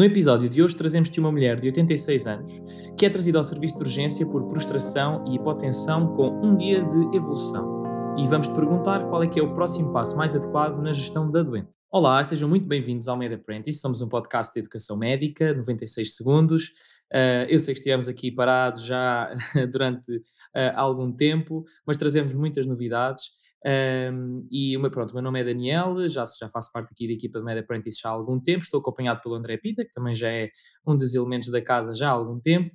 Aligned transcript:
No 0.00 0.06
episódio 0.06 0.48
de 0.48 0.62
hoje 0.62 0.74
trazemos-te 0.74 1.20
uma 1.20 1.30
mulher 1.30 1.60
de 1.60 1.66
86 1.66 2.26
anos 2.26 2.62
que 2.96 3.04
é 3.04 3.10
trazida 3.10 3.36
ao 3.36 3.44
serviço 3.44 3.76
de 3.76 3.82
urgência 3.82 4.26
por 4.26 4.48
prostração 4.48 5.22
e 5.28 5.34
hipotensão 5.34 6.14
com 6.16 6.40
um 6.40 6.56
dia 6.56 6.82
de 6.82 7.14
evolução. 7.14 7.84
E 8.16 8.26
vamos 8.26 8.48
te 8.48 8.54
perguntar 8.54 9.06
qual 9.08 9.22
é 9.22 9.26
que 9.26 9.38
é 9.38 9.42
o 9.42 9.54
próximo 9.54 9.92
passo 9.92 10.16
mais 10.16 10.34
adequado 10.34 10.78
na 10.78 10.94
gestão 10.94 11.30
da 11.30 11.42
doente. 11.42 11.76
Olá, 11.90 12.24
sejam 12.24 12.48
muito 12.48 12.66
bem-vindos 12.66 13.08
ao 13.08 13.16
Med 13.18 13.34
Apprentice. 13.34 13.78
Somos 13.78 14.00
um 14.00 14.08
podcast 14.08 14.54
de 14.54 14.60
educação 14.60 14.96
médica, 14.96 15.52
96 15.52 16.16
segundos. 16.16 16.68
Uh, 17.12 17.44
eu 17.50 17.58
sei 17.58 17.74
que 17.74 17.80
estivemos 17.80 18.08
aqui 18.08 18.32
parados 18.32 18.82
já 18.82 19.30
durante 19.70 20.16
uh, 20.16 20.72
algum 20.76 21.12
tempo, 21.12 21.62
mas 21.86 21.98
trazemos 21.98 22.32
muitas 22.32 22.64
novidades. 22.64 23.38
Um, 23.62 24.46
e 24.50 24.74
o 24.74 24.80
meu, 24.80 24.90
pronto, 24.90 25.10
o 25.10 25.14
meu 25.14 25.22
nome 25.22 25.40
é 25.40 25.44
Daniel, 25.44 26.08
já, 26.08 26.24
já 26.24 26.48
faço 26.48 26.72
parte 26.72 26.92
aqui 26.92 27.06
da 27.06 27.12
equipa 27.12 27.38
de 27.38 27.44
Med 27.44 27.58
Apprentice 27.58 28.00
há 28.06 28.10
algum 28.10 28.40
tempo, 28.40 28.64
estou 28.64 28.80
acompanhado 28.80 29.20
pelo 29.20 29.34
André 29.34 29.58
Pita, 29.58 29.84
que 29.84 29.92
também 29.92 30.14
já 30.14 30.30
é 30.30 30.50
um 30.86 30.96
dos 30.96 31.14
elementos 31.14 31.50
da 31.50 31.60
casa 31.60 31.94
já 31.94 32.08
há 32.08 32.12
algum 32.12 32.40
tempo, 32.40 32.70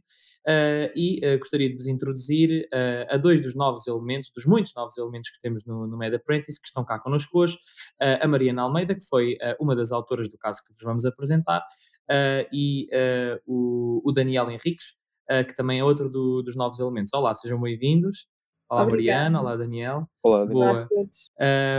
uh, 0.47 0.91
e 0.95 1.19
uh, 1.25 1.39
gostaria 1.39 1.69
de 1.69 1.75
vos 1.75 1.87
introduzir 1.87 2.67
uh, 2.71 3.15
a 3.15 3.17
dois 3.17 3.41
dos 3.41 3.55
novos 3.55 3.87
elementos, 3.87 4.31
dos 4.31 4.45
muitos 4.45 4.73
novos 4.75 4.95
elementos 4.97 5.31
que 5.31 5.39
temos 5.39 5.65
no, 5.65 5.87
no 5.87 5.97
Med 5.97 6.15
Apprentice, 6.15 6.61
que 6.61 6.67
estão 6.67 6.85
cá 6.85 6.99
connosco 6.99 7.39
hoje, 7.39 7.57
a 7.99 8.27
Mariana 8.27 8.61
Almeida, 8.61 8.93
que 8.93 9.03
foi 9.09 9.37
uma 9.59 9.75
das 9.75 9.91
autoras 9.91 10.29
do 10.29 10.37
caso 10.37 10.61
que 10.65 10.73
vos 10.73 10.83
vamos 10.83 11.05
apresentar, 11.05 11.63
e 12.51 12.87
o, 13.47 14.01
o, 14.03 14.11
Daniel 14.11 14.51
Henriques, 14.51 14.95
que 15.47 15.55
também 15.55 15.79
é 15.79 15.83
outro 15.83 16.09
do, 16.09 16.43
dos 16.43 16.55
novos 16.55 16.79
elementos. 16.79 17.13
Olá, 17.13 17.33
sejam 17.33 17.59
bem-vindos. 17.59 18.27
Olá 18.67 18.81
Obrigada. 18.81 19.29
Mariana, 19.29 19.41
olá 19.41 19.55
Daniel. 19.55 20.09
Olá, 20.23 20.45
Boa. 20.45 20.71
Olá 20.71 20.81
a 20.81 20.87
todos. 20.87 21.31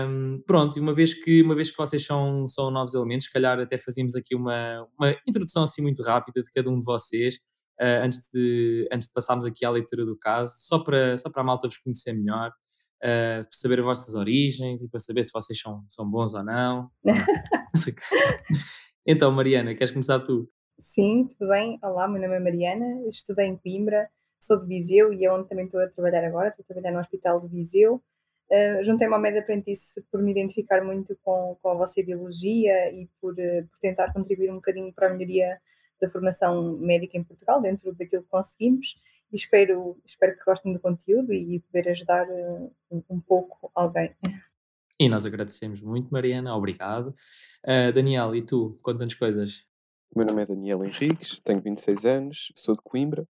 Um, 0.08 0.40
pronto, 0.46 0.78
e 0.78 0.80
uma 0.80 0.92
vez 0.92 1.14
que 1.14 1.42
uma 1.42 1.54
vez 1.54 1.70
que 1.70 1.76
vocês 1.76 2.04
são, 2.04 2.46
são 2.46 2.70
novos 2.70 2.94
elementos, 2.94 3.26
se 3.26 3.32
calhar 3.32 3.58
até 3.58 3.76
fazíamos 3.76 4.14
aqui 4.14 4.36
uma, 4.36 4.86
uma 4.96 5.10
introdução 5.26 5.64
assim 5.64 5.82
muito 5.82 6.00
rápida 6.02 6.44
de 6.44 6.50
cada 6.52 6.70
um 6.70 6.78
de 6.78 6.84
vocês, 6.84 7.34
uh, 7.80 8.04
antes, 8.04 8.28
de, 8.32 8.88
antes 8.92 9.08
de 9.08 9.12
passarmos 9.12 9.44
aqui 9.44 9.64
à 9.64 9.70
leitura 9.70 10.04
do 10.04 10.16
caso, 10.16 10.54
só 10.58 10.78
para, 10.78 11.18
só 11.18 11.28
para 11.28 11.42
a 11.42 11.44
malta 11.44 11.66
vos 11.66 11.78
conhecer 11.78 12.12
melhor, 12.12 12.50
uh, 12.50 13.42
para 13.42 13.48
saber 13.50 13.80
as 13.80 13.84
vossas 13.84 14.14
origens 14.14 14.80
e 14.80 14.88
para 14.88 15.00
saber 15.00 15.24
se 15.24 15.32
vocês 15.32 15.58
são, 15.58 15.84
são 15.88 16.08
bons 16.08 16.34
ou 16.34 16.44
não. 16.44 16.88
então, 19.04 19.32
Mariana, 19.32 19.74
queres 19.74 19.90
começar 19.90 20.20
tu? 20.20 20.48
Sim, 20.78 21.26
tudo 21.26 21.48
bem. 21.48 21.80
Olá, 21.82 22.06
meu 22.06 22.22
nome 22.22 22.36
é 22.36 22.40
Mariana, 22.40 23.08
estudei 23.08 23.46
em 23.46 23.56
Coimbra 23.56 24.08
sou 24.40 24.58
de 24.58 24.66
Viseu 24.66 25.12
e 25.12 25.24
é 25.24 25.32
onde 25.32 25.48
também 25.48 25.66
estou 25.66 25.80
a 25.80 25.88
trabalhar 25.88 26.24
agora, 26.24 26.48
estou 26.48 26.62
a 26.62 26.66
trabalhar 26.66 26.92
no 26.92 27.00
Hospital 27.00 27.40
de 27.40 27.48
Viseu. 27.48 28.02
Uh, 28.50 28.82
Juntei-me 28.84 29.12
ao 29.14 29.20
Med 29.20 29.36
Apprentice 29.36 30.00
por 30.10 30.22
me 30.22 30.30
identificar 30.30 30.84
muito 30.84 31.18
com, 31.22 31.56
com 31.60 31.70
a 31.70 31.74
vossa 31.74 32.00
ideologia 32.00 32.92
e 32.92 33.08
por, 33.20 33.32
uh, 33.32 33.66
por 33.68 33.78
tentar 33.80 34.12
contribuir 34.12 34.50
um 34.50 34.56
bocadinho 34.56 34.92
para 34.92 35.08
a 35.08 35.10
melhoria 35.12 35.60
da 36.00 36.08
formação 36.08 36.76
médica 36.78 37.16
em 37.18 37.24
Portugal, 37.24 37.60
dentro 37.60 37.92
daquilo 37.94 38.22
que 38.22 38.28
conseguimos, 38.28 39.00
e 39.32 39.36
espero, 39.36 39.98
espero 40.04 40.36
que 40.36 40.44
gostem 40.44 40.72
do 40.72 40.78
conteúdo 40.78 41.32
e, 41.32 41.56
e 41.56 41.60
poder 41.60 41.88
ajudar 41.88 42.28
uh, 42.28 42.72
um, 42.90 43.02
um, 43.10 43.20
pouco 43.20 43.70
alguém. 43.74 44.14
E 44.98 45.10
nós 45.10 45.26
agradecemos 45.26 45.82
muito, 45.82 46.10
Mariana, 46.10 46.56
obrigado. 46.56 47.14
Uh, 47.62 47.92
Daniel, 47.92 48.34
e 48.34 48.40
tu, 48.40 48.78
conta-nos 48.80 49.12
coisas. 49.14 49.66
O 50.10 50.18
meu 50.18 50.26
nome 50.26 50.40
é 50.40 50.46
Daniel 50.46 50.82
Henriques, 50.82 51.38
tenho 51.44 51.60
26 51.60 52.06
anos, 52.06 52.50
sou 52.56 52.74
de 52.74 52.80
Coimbra 52.82 53.28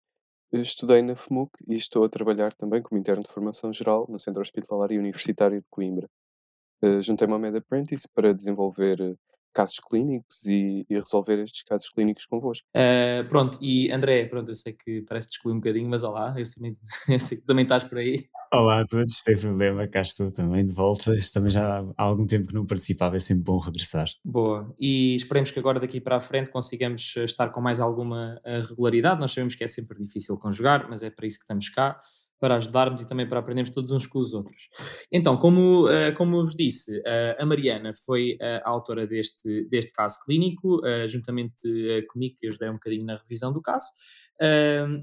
Estudei 0.54 1.00
na 1.00 1.16
FMUC 1.16 1.50
e 1.66 1.74
estou 1.74 2.04
a 2.04 2.10
trabalhar 2.10 2.52
também 2.52 2.82
como 2.82 3.00
interno 3.00 3.22
de 3.22 3.32
formação 3.32 3.72
geral 3.72 4.06
no 4.06 4.20
Centro 4.20 4.42
Hospitalar 4.42 4.92
e 4.92 4.98
Universitário 4.98 5.58
de 5.58 5.66
Coimbra. 5.70 6.10
Eh, 6.82 7.00
juntei-me 7.00 7.32
ao 7.32 7.38
Med 7.38 7.56
Apprentice 7.56 8.06
para 8.14 8.34
desenvolver 8.34 9.00
eh, 9.00 9.14
casos 9.52 9.78
clínicos 9.78 10.44
e, 10.46 10.86
e 10.88 10.98
resolver 10.98 11.38
estes 11.42 11.62
casos 11.62 11.88
clínicos 11.88 12.26
convosco. 12.26 12.66
Uh, 12.74 13.28
pronto, 13.28 13.58
e 13.60 13.90
André, 13.92 14.24
pronto, 14.26 14.50
eu 14.50 14.54
sei 14.54 14.72
que 14.72 15.02
parece 15.02 15.28
que 15.28 15.34
excluí 15.34 15.54
um 15.54 15.58
bocadinho, 15.58 15.88
mas 15.88 16.02
olá, 16.02 16.34
eu 16.36 16.44
sei, 16.44 16.76
eu 17.08 17.20
sei 17.20 17.38
que 17.38 17.44
também 17.44 17.64
estás 17.64 17.84
por 17.84 17.98
aí. 17.98 18.26
Olá 18.52 18.80
a 18.80 18.86
todos, 18.86 19.22
sem 19.24 19.36
problema, 19.38 19.88
cá 19.88 20.02
estou 20.02 20.30
também 20.30 20.66
de 20.66 20.72
volta. 20.72 21.12
Também 21.32 21.50
já 21.50 21.80
há 21.96 22.02
algum 22.02 22.26
tempo 22.26 22.48
que 22.48 22.54
não 22.54 22.66
participava, 22.66 23.16
é 23.16 23.20
sempre 23.20 23.44
bom 23.44 23.58
regressar. 23.58 24.08
Boa, 24.22 24.74
e 24.78 25.14
esperemos 25.14 25.50
que 25.50 25.58
agora 25.58 25.80
daqui 25.80 26.00
para 26.00 26.16
a 26.16 26.20
frente 26.20 26.50
consigamos 26.50 27.14
eh, 27.16 27.24
estar 27.24 27.48
com 27.48 27.62
mais 27.62 27.80
alguma 27.80 28.38
regularidade. 28.68 29.20
Nós 29.20 29.32
sabemos 29.32 29.54
que 29.54 29.64
é 29.64 29.66
sempre 29.66 29.98
difícil 29.98 30.36
conjugar, 30.36 30.86
mas 30.88 31.02
é 31.02 31.10
para 31.10 31.26
isso 31.26 31.38
que 31.38 31.44
estamos 31.44 31.68
cá 31.70 31.98
para 32.42 32.56
ajudarmos 32.56 33.00
e 33.00 33.06
também 33.06 33.28
para 33.28 33.38
aprendermos 33.38 33.72
todos 33.72 33.92
uns 33.92 34.04
com 34.04 34.18
os 34.18 34.34
outros. 34.34 34.68
Então, 35.12 35.36
como, 35.36 35.86
uh, 35.86 36.12
como 36.16 36.42
vos 36.42 36.56
disse, 36.56 36.98
uh, 36.98 37.36
a 37.38 37.46
Mariana 37.46 37.92
foi 38.04 38.32
uh, 38.32 38.60
a 38.64 38.68
autora 38.68 39.06
deste, 39.06 39.64
deste 39.70 39.92
caso 39.92 40.18
clínico, 40.24 40.80
juntamente 41.06 41.62
comigo, 42.10 42.34
que 42.36 42.48
ajudei 42.48 42.68
um 42.68 42.74
bocadinho 42.74 43.04
na 43.06 43.16
revisão 43.16 43.52
do 43.52 43.62
caso. 43.62 43.86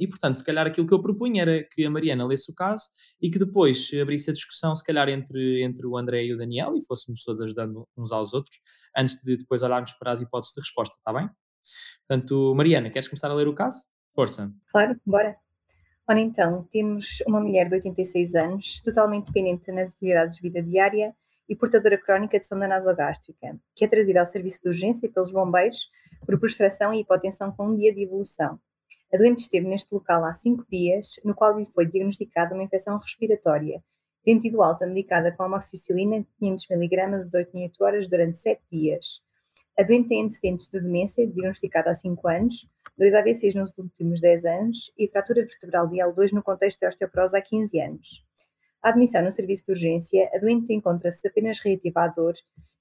e, 0.02 0.08
portanto, 0.08 0.36
se 0.36 0.44
calhar 0.44 0.68
aquilo 0.68 0.86
que 0.86 0.94
eu 0.94 1.02
propunha 1.02 1.44
era 1.44 1.64
que 1.64 1.86
a 1.86 1.90
Mariana 1.90 2.26
lesse 2.28 2.52
o 2.52 2.56
caso 2.56 2.84
e 3.22 3.32
que 3.32 3.40
depois 3.40 3.90
abrisse 4.02 4.32
a 4.32 4.34
discussão, 4.34 4.76
se 4.76 4.84
calhar, 4.84 5.08
entre, 5.08 5.64
entre 5.64 5.88
o 5.88 5.98
André 5.98 6.26
e 6.26 6.34
o 6.34 6.38
Daniel 6.38 6.76
e 6.76 6.86
fôssemos 6.86 7.24
todos 7.24 7.40
ajudando 7.40 7.88
uns 7.98 8.12
aos 8.12 8.34
outros, 8.34 8.58
antes 8.98 9.22
de 9.24 9.38
depois 9.38 9.64
olharmos 9.64 9.94
para 9.94 10.12
as 10.12 10.20
hipóteses 10.20 10.54
de 10.54 10.60
resposta, 10.60 10.98
está 10.98 11.14
bem? 11.14 11.30
Portanto, 12.06 12.54
Mariana, 12.54 12.90
queres 12.90 13.08
começar 13.08 13.32
a 13.32 13.34
ler 13.34 13.48
o 13.48 13.56
caso? 13.56 13.78
Força. 14.14 14.54
Claro, 14.68 15.00
bora. 15.06 15.49
Ora 16.10 16.20
então, 16.20 16.68
temos 16.72 17.22
uma 17.28 17.40
mulher 17.40 17.70
de 17.70 17.76
86 17.76 18.34
anos, 18.34 18.82
totalmente 18.82 19.28
dependente 19.28 19.72
nas 19.72 19.94
atividades 19.94 20.38
de 20.38 20.42
vida 20.42 20.60
diária 20.60 21.16
e 21.48 21.56
portadora 21.56 22.00
crónica 22.00 22.40
de 22.40 22.48
sonda 22.48 22.68
nasogástrica, 22.68 23.56
que 23.76 23.86
é 23.86 23.88
trazida 23.88 24.20
ao 24.20 24.26
serviço 24.26 24.60
de 24.60 24.70
urgência 24.70 25.08
pelos 25.08 25.32
bombeiros 25.32 25.88
por 26.26 26.40
prostração 26.40 26.92
e 26.92 27.02
hipotensão 27.02 27.52
com 27.52 27.68
um 27.68 27.76
dia 27.76 27.94
de 27.94 28.02
evolução. 28.02 28.60
A 29.14 29.18
doente 29.18 29.44
esteve 29.44 29.68
neste 29.68 29.94
local 29.94 30.26
há 30.26 30.34
cinco 30.34 30.66
dias, 30.68 31.20
no 31.24 31.36
qual 31.36 31.60
lhe 31.60 31.68
foi 31.68 31.86
diagnosticada 31.86 32.56
uma 32.56 32.64
infecção 32.64 32.98
respiratória, 32.98 33.80
tendo 34.24 34.42
tido 34.42 34.64
alta 34.64 34.88
medicada 34.88 35.32
com 35.32 35.44
amoxicilina 35.44 36.26
500mg 36.42 37.20
18 37.20 37.56
em 37.56 37.64
8 37.66 37.84
horas 37.84 38.08
durante 38.08 38.40
7 38.40 38.60
dias. 38.72 39.22
A 39.80 39.84
doente 39.84 40.10
tem 40.10 40.26
antecedentes 40.26 40.70
de 40.70 40.78
demência, 40.78 41.26
diagnosticada 41.26 41.90
há 41.90 41.94
5 41.94 42.28
anos, 42.28 42.68
dois 42.98 43.14
AVCs 43.14 43.56
nos 43.56 43.78
últimos 43.78 44.20
10 44.20 44.44
anos 44.44 44.92
e 44.98 45.08
fratura 45.08 45.42
vertebral 45.42 45.88
de 45.88 46.00
L2 46.00 46.34
no 46.34 46.44
contexto 46.44 46.82
de 46.82 46.88
osteoporose 46.88 47.38
há 47.38 47.42
15 47.42 47.80
anos. 47.80 48.26
A 48.84 48.90
admissão 48.90 49.24
no 49.24 49.32
serviço 49.32 49.64
de 49.68 49.72
urgência, 49.72 50.30
a 50.34 50.38
doente 50.38 50.74
encontra-se 50.74 51.26
apenas 51.26 51.60
reativa 51.60 52.02
à 52.02 52.08
dor 52.10 52.34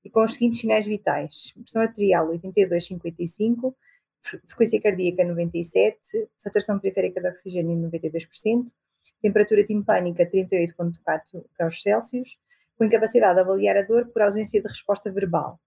e 0.05 0.11
com 0.11 0.25
os 0.25 0.33
seguintes 0.33 0.61
sinais 0.61 0.87
vitais: 0.89 1.53
pressão 1.53 1.83
arterial 1.83 2.31
82,55, 2.31 3.73
frequência 4.21 4.81
cardíaca 4.83 5.25
97, 5.25 6.29
saturação 6.37 6.81
periférica 6.81 7.21
de 7.21 7.29
oxigênio 7.29 7.77
92%, 7.89 8.73
temperatura 9.23 9.63
timpânica 9.63 10.29
38,4 10.29 11.45
graus 11.57 11.81
Celsius, 11.81 12.41
com 12.77 12.83
incapacidade 12.83 13.37
de 13.37 13.41
avaliar 13.43 13.77
a 13.77 13.83
dor 13.83 14.07
por 14.07 14.21
ausência 14.21 14.61
de 14.61 14.67
resposta 14.67 15.13
verbal. 15.13 15.61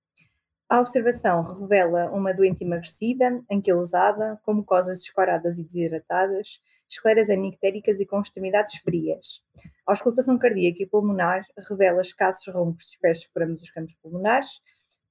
A 0.72 0.80
observação 0.80 1.44
revela 1.44 2.10
uma 2.12 2.34
doente 2.34 2.64
emagrecida, 2.64 3.44
anquilosada, 3.52 4.40
com 4.42 4.54
mucosas 4.54 5.00
descoradas 5.00 5.60
e 5.60 5.66
desidratadas, 5.66 6.62
escleras 6.90 7.30
anictéricas 7.30 8.00
e 8.00 8.06
com 8.06 8.22
extremidades 8.22 8.80
frias. 8.80 9.44
A 9.86 9.92
auscultação 9.92 10.40
cardíaca 10.40 10.82
e 10.82 10.86
pulmonar 10.86 11.44
revela 11.68 12.02
escassos 12.02 12.54
roncos 12.54 12.86
dispersos 12.86 13.28
por 13.28 13.44
ambos 13.44 13.64
os 13.64 13.70
campos 13.70 13.96
pulmonares. 13.96 14.62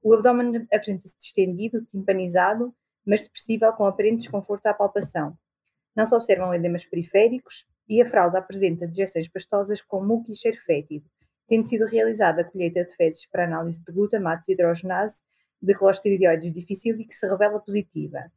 O 0.03 0.15
abdômen 0.15 0.67
apresenta-se 0.73 1.19
distendido, 1.19 1.85
timpanizado, 1.85 2.75
mas 3.05 3.25
depressível 3.25 3.71
com 3.75 3.85
aparente 3.85 4.21
desconforto 4.21 4.65
à 4.65 4.73
palpação. 4.73 5.37
Não 5.95 6.07
se 6.07 6.15
observam 6.15 6.55
edemas 6.55 6.87
periféricos 6.87 7.67
e 7.87 8.01
a 8.01 8.09
fralda 8.09 8.39
apresenta 8.39 8.87
dejeções 8.87 9.29
pastosas 9.29 9.83
com 9.83 10.03
muco 10.03 10.33
e 10.33 10.37
cheiro 10.37 10.57
fétido, 10.65 11.05
tendo 11.47 11.67
sido 11.67 11.85
realizada 11.85 12.41
a 12.41 12.45
colheita 12.45 12.83
de 12.83 12.97
fezes 12.97 13.27
para 13.27 13.45
análise 13.45 13.85
de 13.85 13.93
glutamato 13.93 14.41
desidrogenase 14.41 15.23
de 15.63 15.75
clostridióides 15.75 16.53
difícil 16.53 16.99
e 17.01 17.05
que 17.05 17.15
se 17.15 17.27
revela 17.27 17.61
positiva. 17.61 18.31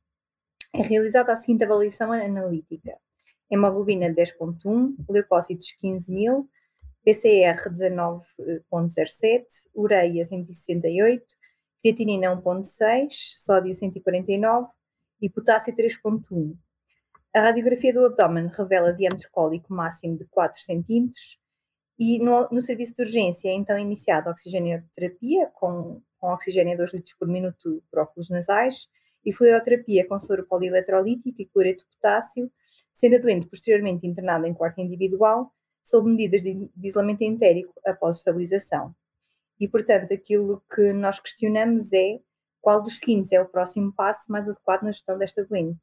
É 0.73 0.81
realizada 0.81 1.31
a 1.31 1.35
seguinte 1.35 1.63
avaliação 1.63 2.11
analítica: 2.11 2.97
hemoglobina 3.49 4.09
10.1, 4.09 4.95
leucócitos 5.09 5.75
15.000, 5.83 6.47
PCR 7.03 7.69
19.07, 7.69 9.45
ureia 9.75 10.23
168, 10.23 11.25
creatinina 11.81 12.35
1.6, 12.35 13.07
sódio 13.45 13.73
149 13.73 14.67
e 15.21 15.29
potássio 15.29 15.73
3.1. 15.75 16.55
A 17.33 17.41
radiografia 17.41 17.93
do 17.93 18.05
abdômen 18.05 18.47
revela 18.47 18.93
diâmetro 18.93 19.27
cólico 19.31 19.73
máximo 19.73 20.17
de 20.17 20.25
4 20.25 20.61
cm 20.61 21.09
e 21.97 22.19
no, 22.19 22.47
no 22.51 22.61
serviço 22.61 22.95
de 22.95 23.01
urgência 23.03 23.49
é 23.49 23.53
então 23.53 23.77
iniciada 23.77 24.29
a 24.29 24.31
oxigenioterapia 24.33 25.47
com 25.53 26.01
com 26.23 26.31
oxigênio 26.31 26.75
a 26.75 26.77
2 26.77 26.93
litros 26.93 27.15
por 27.15 27.27
minuto 27.27 27.83
por 27.91 27.99
óculos 27.99 28.29
nasais, 28.29 28.87
e 29.25 29.33
fluidoterapia 29.33 30.07
com 30.07 30.17
soro 30.17 30.45
polieletrolítico 30.45 31.41
e 31.41 31.45
cloreto 31.45 31.83
de 31.83 31.89
potássio, 31.97 32.49
sendo 32.93 33.17
a 33.17 33.19
doente 33.19 33.45
posteriormente 33.45 34.07
internada 34.07 34.47
em 34.47 34.53
quarto 34.53 34.79
individual, 34.79 35.51
sob 35.83 36.09
medidas 36.09 36.43
de, 36.43 36.71
isolamento 36.81 37.23
entérico 37.23 37.73
após 37.85 38.17
estabilização. 38.19 38.95
E, 39.59 39.67
portanto, 39.67 40.13
aquilo 40.13 40.63
que 40.73 40.93
nós 40.93 41.19
questionamos 41.19 41.91
é 41.91 42.19
Qual 42.61 42.81
dos 42.81 42.99
seguintes 42.99 43.33
é 43.33 43.41
o 43.41 43.45
próximo 43.45 43.91
passo 43.91 44.31
mais 44.31 44.47
adequado 44.47 44.83
na 44.83 44.93
gestão 44.93 45.17
desta 45.17 45.43
doença? 45.43 45.77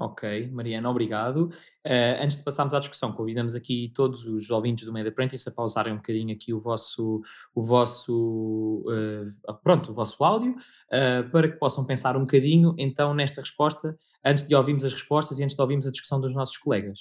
Ok, 0.00 0.48
Mariana, 0.50 0.88
obrigado. 0.88 1.50
Uh, 1.86 2.22
antes 2.22 2.38
de 2.38 2.42
passarmos 2.42 2.72
à 2.72 2.80
discussão, 2.80 3.12
convidamos 3.12 3.54
aqui 3.54 3.92
todos 3.94 4.24
os 4.24 4.48
ouvintes 4.48 4.86
do 4.86 4.94
Media 4.94 5.10
Apprentice 5.10 5.46
a 5.46 5.52
pausarem 5.52 5.92
um 5.92 5.96
bocadinho 5.96 6.34
aqui 6.34 6.54
o 6.54 6.60
vosso, 6.60 7.20
o 7.54 7.62
vosso, 7.62 8.82
uh, 8.88 9.54
pronto, 9.62 9.90
o 9.90 9.94
vosso 9.94 10.24
áudio, 10.24 10.52
uh, 10.52 11.30
para 11.30 11.50
que 11.50 11.58
possam 11.58 11.84
pensar 11.84 12.16
um 12.16 12.20
bocadinho, 12.20 12.74
então, 12.78 13.12
nesta 13.12 13.42
resposta, 13.42 13.94
antes 14.24 14.48
de 14.48 14.54
ouvirmos 14.54 14.86
as 14.86 14.92
respostas 14.94 15.38
e 15.38 15.44
antes 15.44 15.54
de 15.54 15.60
ouvirmos 15.60 15.86
a 15.86 15.90
discussão 15.90 16.18
dos 16.18 16.34
nossos 16.34 16.56
colegas. 16.56 17.00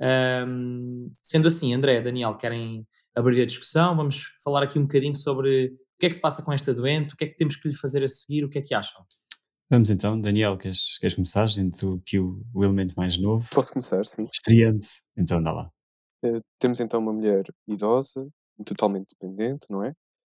Um, 0.00 1.10
sendo 1.12 1.48
assim, 1.48 1.74
André, 1.74 2.00
Daniel, 2.00 2.34
querem 2.36 2.86
abrir 3.14 3.42
a 3.42 3.46
discussão? 3.46 3.94
Vamos 3.94 4.38
falar 4.42 4.62
aqui 4.62 4.78
um 4.78 4.82
bocadinho 4.82 5.14
sobre 5.14 5.66
o 5.66 5.98
que 6.00 6.06
é 6.06 6.08
que 6.08 6.14
se 6.14 6.20
passa 6.20 6.42
com 6.42 6.50
esta 6.50 6.72
doente, 6.72 7.12
o 7.12 7.16
que 7.16 7.24
é 7.24 7.26
que 7.26 7.36
temos 7.36 7.56
que 7.56 7.68
lhe 7.68 7.76
fazer 7.76 8.02
a 8.02 8.08
seguir, 8.08 8.42
o 8.42 8.48
que 8.48 8.58
é 8.58 8.62
que 8.62 8.74
acham? 8.74 9.04
Vamos 9.72 9.88
então, 9.88 10.20
Daniel, 10.20 10.58
queres, 10.58 10.98
queres 10.98 11.14
começar? 11.14 11.46
Entre 11.58 11.86
que 12.04 12.18
o, 12.18 12.44
o 12.52 12.62
elemento 12.62 12.92
mais 12.94 13.18
novo, 13.18 13.48
Posso 13.50 13.72
começar, 13.72 14.04
sim. 14.04 14.28
estreante, 14.30 15.00
então 15.16 15.38
anda 15.38 15.50
lá. 15.50 15.72
Eh, 16.22 16.42
temos 16.58 16.78
então 16.78 17.00
uma 17.00 17.10
mulher 17.10 17.42
idosa, 17.66 18.28
totalmente 18.66 19.16
dependente, 19.18 19.68
não 19.70 19.82
é? 19.82 19.94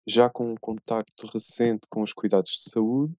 Já 0.07 0.31
com 0.31 0.53
um 0.53 0.55
contacto 0.55 1.27
recente 1.27 1.81
com 1.91 2.03
os 2.03 2.13
cuidados 2.13 2.53
de 2.53 2.71
saúde, 2.71 3.13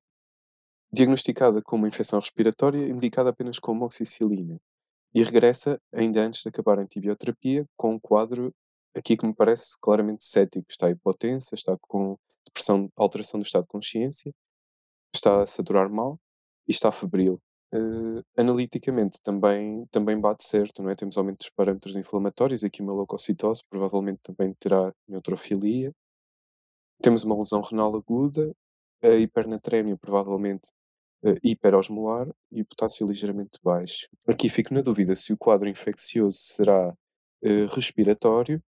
diagnosticada 0.89 1.61
com 1.61 1.75
uma 1.75 1.89
infecção 1.89 2.21
respiratória 2.21 2.87
e 2.87 2.93
medicada 2.93 3.31
apenas 3.31 3.59
com 3.59 3.73
amoxicilina. 3.73 4.57
E 5.13 5.21
regressa, 5.21 5.77
ainda 5.93 6.21
antes 6.21 6.43
de 6.43 6.47
acabar 6.47 6.79
a 6.79 6.83
antibioterapia, 6.83 7.65
com 7.75 7.95
um 7.95 7.99
quadro 7.99 8.53
aqui 8.95 9.17
que 9.17 9.27
me 9.27 9.35
parece 9.35 9.77
claramente 9.81 10.23
cético. 10.23 10.65
Está 10.69 10.89
hipotensa, 10.89 11.55
está 11.55 11.75
com 11.81 12.15
depressão, 12.47 12.87
alteração 12.95 13.37
do 13.37 13.45
estado 13.45 13.63
de 13.63 13.67
consciência 13.67 14.31
está 15.13 15.43
a 15.43 15.45
saturar 15.45 15.89
mal 15.89 16.19
e 16.67 16.71
está 16.71 16.91
febril. 16.91 17.41
Eh, 17.73 18.23
analiticamente 18.37 19.19
também, 19.21 19.85
também 19.91 20.19
bate 20.19 20.43
certo, 20.45 20.81
não 20.81 20.89
é? 20.89 20.95
Temos 20.95 21.17
aumento 21.17 21.39
dos 21.39 21.49
parâmetros 21.49 21.95
inflamatórios, 21.95 22.63
aqui 22.63 22.81
uma 22.81 22.93
leucocitose, 22.93 23.63
provavelmente 23.69 24.19
também 24.23 24.53
terá 24.59 24.93
neutrofilia. 25.07 25.91
Temos 27.01 27.23
uma 27.23 27.35
lesão 27.37 27.61
renal 27.61 27.95
aguda, 27.95 28.55
a 29.01 29.09
hipernatrémia 29.15 29.97
provavelmente 29.97 30.69
eh, 31.23 31.37
hiperosmolar 31.43 32.27
e 32.51 32.63
potássio 32.63 33.07
ligeiramente 33.07 33.59
baixo. 33.63 34.07
Aqui 34.27 34.49
fico 34.49 34.73
na 34.73 34.81
dúvida 34.81 35.15
se 35.15 35.33
o 35.33 35.37
quadro 35.37 35.67
infeccioso 35.67 36.37
será 36.39 36.95
eh, 37.43 37.65
respiratório 37.67 38.61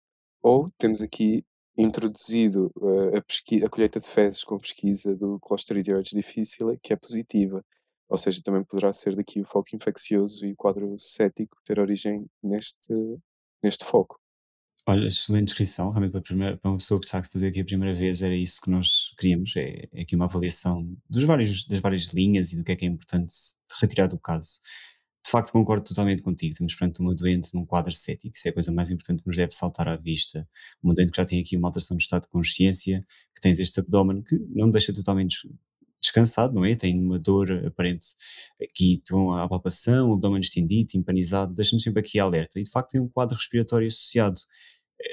ou 0.42 0.70
temos 0.78 1.02
aqui 1.02 1.44
introduzido 1.76 2.70
uh, 2.76 3.16
a, 3.16 3.22
pesqui- 3.22 3.64
a 3.64 3.68
colheita 3.68 3.98
de 4.00 4.08
fezes 4.08 4.44
com 4.44 4.58
pesquisa 4.58 5.14
do 5.14 5.38
Clostridioides 5.40 6.12
difficile, 6.12 6.78
que 6.82 6.92
é 6.92 6.96
positiva. 6.96 7.64
Ou 8.08 8.16
seja, 8.16 8.42
também 8.42 8.62
poderá 8.62 8.92
ser 8.92 9.16
daqui 9.16 9.40
o 9.40 9.44
foco 9.44 9.74
infeccioso 9.74 10.44
e 10.44 10.52
o 10.52 10.56
quadro 10.56 10.94
cético 10.98 11.56
ter 11.64 11.80
origem 11.80 12.26
neste, 12.42 12.92
neste 13.62 13.84
foco. 13.84 14.20
Olha, 14.86 15.06
excelente 15.06 15.46
descrição. 15.46 15.90
Realmente, 15.90 16.12
para, 16.12 16.20
primeira, 16.20 16.56
para 16.58 16.70
uma 16.70 16.76
pessoa 16.76 17.00
que 17.00 17.06
sabe 17.06 17.26
fazer 17.32 17.48
aqui 17.48 17.60
a 17.60 17.64
primeira 17.64 17.94
vez, 17.94 18.22
era 18.22 18.34
isso 18.34 18.60
que 18.60 18.70
nós 18.70 19.14
queríamos. 19.18 19.56
É, 19.56 19.88
é 19.92 20.02
aqui 20.02 20.14
uma 20.14 20.26
avaliação 20.26 20.94
dos 21.08 21.24
vários, 21.24 21.66
das 21.66 21.80
várias 21.80 22.08
linhas 22.08 22.52
e 22.52 22.56
do 22.58 22.64
que 22.64 22.72
é 22.72 22.76
que 22.76 22.84
é 22.84 22.88
importante 22.88 23.34
retirar 23.80 24.08
do 24.08 24.20
caso 24.20 24.60
de 25.24 25.30
facto 25.30 25.52
concordo 25.52 25.84
totalmente 25.84 26.22
contigo. 26.22 26.52
Estamos 26.52 26.74
perante 26.74 27.00
uma 27.00 27.14
doente 27.14 27.54
num 27.54 27.64
quadro 27.64 27.92
cético, 27.92 28.36
isso 28.36 28.46
é 28.46 28.50
a 28.50 28.54
coisa 28.54 28.70
mais 28.70 28.90
importante 28.90 29.22
que 29.22 29.26
nos 29.26 29.36
deve 29.36 29.52
saltar 29.52 29.88
à 29.88 29.96
vista. 29.96 30.46
Uma 30.82 30.94
doente 30.94 31.10
que 31.12 31.16
já 31.16 31.24
tem 31.24 31.40
aqui 31.40 31.56
uma 31.56 31.68
alteração 31.68 31.96
de 31.96 32.02
estado 32.02 32.22
de 32.22 32.28
consciência, 32.28 33.04
que 33.34 33.40
tens 33.40 33.58
este 33.58 33.80
abdômen 33.80 34.22
que 34.22 34.36
não 34.50 34.70
deixa 34.70 34.92
totalmente 34.92 35.48
descansado, 36.00 36.54
não 36.54 36.64
é? 36.64 36.76
Tem 36.76 36.98
uma 36.98 37.18
dor 37.18 37.50
aparente 37.66 38.08
aqui, 38.62 38.96
estão 38.96 39.32
a 39.32 39.48
palpação, 39.48 40.10
o 40.10 40.14
abdômen 40.14 40.40
estendido, 40.40 40.88
timpanizado, 40.88 41.54
deixa-nos 41.54 41.82
sempre 41.82 42.00
aqui 42.00 42.18
alerta. 42.18 42.60
E 42.60 42.62
de 42.62 42.70
facto 42.70 42.90
tem 42.90 43.00
um 43.00 43.08
quadro 43.08 43.36
respiratório 43.36 43.88
associado. 43.88 44.40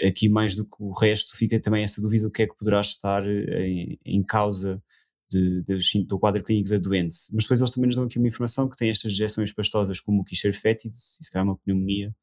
Aqui 0.05 0.27
mais 0.29 0.55
do 0.55 0.65
que 0.65 0.75
o 0.79 0.91
resto 0.91 1.35
fica 1.37 1.59
também 1.59 1.83
essa 1.83 2.01
dúvida 2.01 2.25
do 2.25 2.31
que 2.31 2.43
é 2.43 2.47
que 2.47 2.55
poderá 2.55 2.81
estar 2.81 3.25
eh, 3.25 3.67
em, 3.67 3.99
em 4.05 4.23
causa 4.23 4.83
de, 5.31 5.63
de, 5.63 6.03
do 6.03 6.19
quadro 6.19 6.43
clínico 6.43 6.69
da 6.69 6.77
doente. 6.77 7.17
Mas 7.31 7.43
depois 7.45 7.59
eles 7.59 7.71
também 7.71 7.87
nos 7.87 7.95
dão 7.95 8.05
aqui 8.05 8.17
uma 8.17 8.27
informação 8.27 8.69
que 8.69 8.75
tem 8.75 8.89
estas 8.89 9.13
injeções 9.13 9.53
pastosas 9.53 9.99
como 10.01 10.21
o 10.21 10.25
Kisher 10.25 10.53
fétido, 10.53 10.93
e 10.93 11.23
se 11.23 11.31
calhar 11.31 11.45
uma 11.45 11.57
pneumonia, 11.57 12.13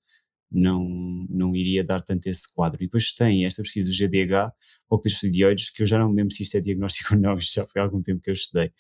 não, 0.51 0.85
não 1.29 1.55
iria 1.57 1.85
dar 1.85 2.03
tanto 2.03 2.27
esse 2.27 2.53
quadro. 2.55 2.83
E 2.83 2.87
depois 2.87 3.13
tem 3.15 3.47
esta 3.47 3.63
pesquisa 3.63 3.89
do 3.89 3.95
GDH, 3.95 4.53
ou 4.89 5.01
clistridioides, 5.01 5.71
que 5.71 5.83
eu 5.83 5.87
já 5.87 5.99
não 5.99 6.11
me 6.11 6.17
lembro 6.17 6.35
se 6.35 6.43
isto 6.43 6.57
é 6.57 6.61
diagnóstico 6.61 7.15
ou 7.17 7.21
não, 7.21 7.39
isto 7.39 7.55
já 7.55 7.67
foi 7.67 7.81
há 7.81 7.85
algum 7.85 8.03
tempo 8.03 8.21
que 8.23 8.31
eu 8.31 8.35
estudei. 8.35 8.73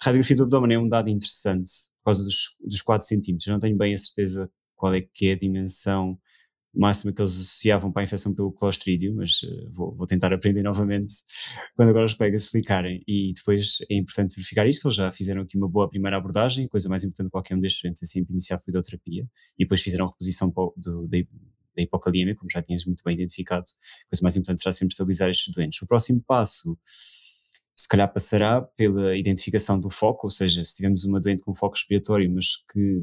A 0.00 0.06
radiografia 0.06 0.36
do 0.36 0.42
abdômen 0.44 0.74
é 0.74 0.78
um 0.78 0.88
dado 0.88 1.08
interessante, 1.08 1.70
por 1.98 2.06
causa 2.06 2.24
dos, 2.24 2.56
dos 2.60 2.82
4 2.82 3.06
centímetros. 3.06 3.46
Eu 3.46 3.52
não 3.52 3.60
tenho 3.60 3.76
bem 3.76 3.94
a 3.94 3.98
certeza 3.98 4.50
qual 4.74 4.94
é 4.94 5.00
que 5.00 5.26
é 5.26 5.32
a 5.32 5.38
dimensão 5.38 6.18
máxima 6.74 7.12
que 7.12 7.20
eles 7.20 7.32
associavam 7.32 7.92
para 7.92 8.02
a 8.02 8.04
infecção 8.04 8.34
pelo 8.34 8.52
clostridio, 8.52 9.14
mas 9.14 9.42
uh, 9.42 9.70
vou, 9.72 9.94
vou, 9.94 10.06
tentar 10.06 10.32
aprender 10.32 10.62
novamente 10.64 11.14
quando 11.76 11.90
agora 11.90 12.06
os 12.06 12.14
colegas 12.14 12.42
explicarem. 12.42 13.02
E 13.06 13.32
depois 13.34 13.78
é 13.90 13.94
importante 13.94 14.34
verificar 14.34 14.66
isto, 14.66 14.82
que 14.82 14.88
eles 14.88 14.96
já 14.96 15.12
fizeram 15.12 15.42
aqui 15.42 15.56
uma 15.56 15.68
boa 15.68 15.88
primeira 15.88 16.16
abordagem, 16.16 16.68
coisa 16.68 16.88
mais 16.88 17.04
importante 17.04 17.26
de 17.26 17.30
qualquer 17.30 17.56
um 17.56 17.60
destes 17.60 17.82
doentes 17.82 18.02
é 18.02 18.06
sempre 18.06 18.32
iniciar 18.32 18.56
a 18.56 18.60
fluidoterapia, 18.60 19.28
e 19.58 19.64
depois 19.64 19.80
fizeram 19.80 20.06
a 20.06 20.08
reposição 20.08 20.52
do, 20.76 21.06
da, 21.08 21.18
da 21.76 21.82
hipocalímia, 21.82 22.34
como 22.34 22.50
já 22.50 22.62
tinhas 22.62 22.84
muito 22.84 23.02
bem 23.04 23.14
identificado, 23.14 23.64
a 24.06 24.10
coisa 24.10 24.22
mais 24.22 24.36
importante 24.36 24.62
será 24.62 24.72
sempre 24.72 24.92
estabilizar 24.92 25.30
estes 25.30 25.52
doentes. 25.52 25.80
O 25.82 25.86
próximo 25.86 26.22
passo 26.26 26.78
se 27.74 27.88
calhar 27.88 28.12
passará 28.12 28.60
pela 28.60 29.16
identificação 29.16 29.80
do 29.80 29.90
foco, 29.90 30.26
ou 30.26 30.30
seja, 30.30 30.64
se 30.64 30.76
tivermos 30.76 31.04
uma 31.04 31.20
doente 31.20 31.42
com 31.42 31.54
foco 31.54 31.74
respiratório, 31.74 32.30
mas 32.30 32.58
que 32.70 33.02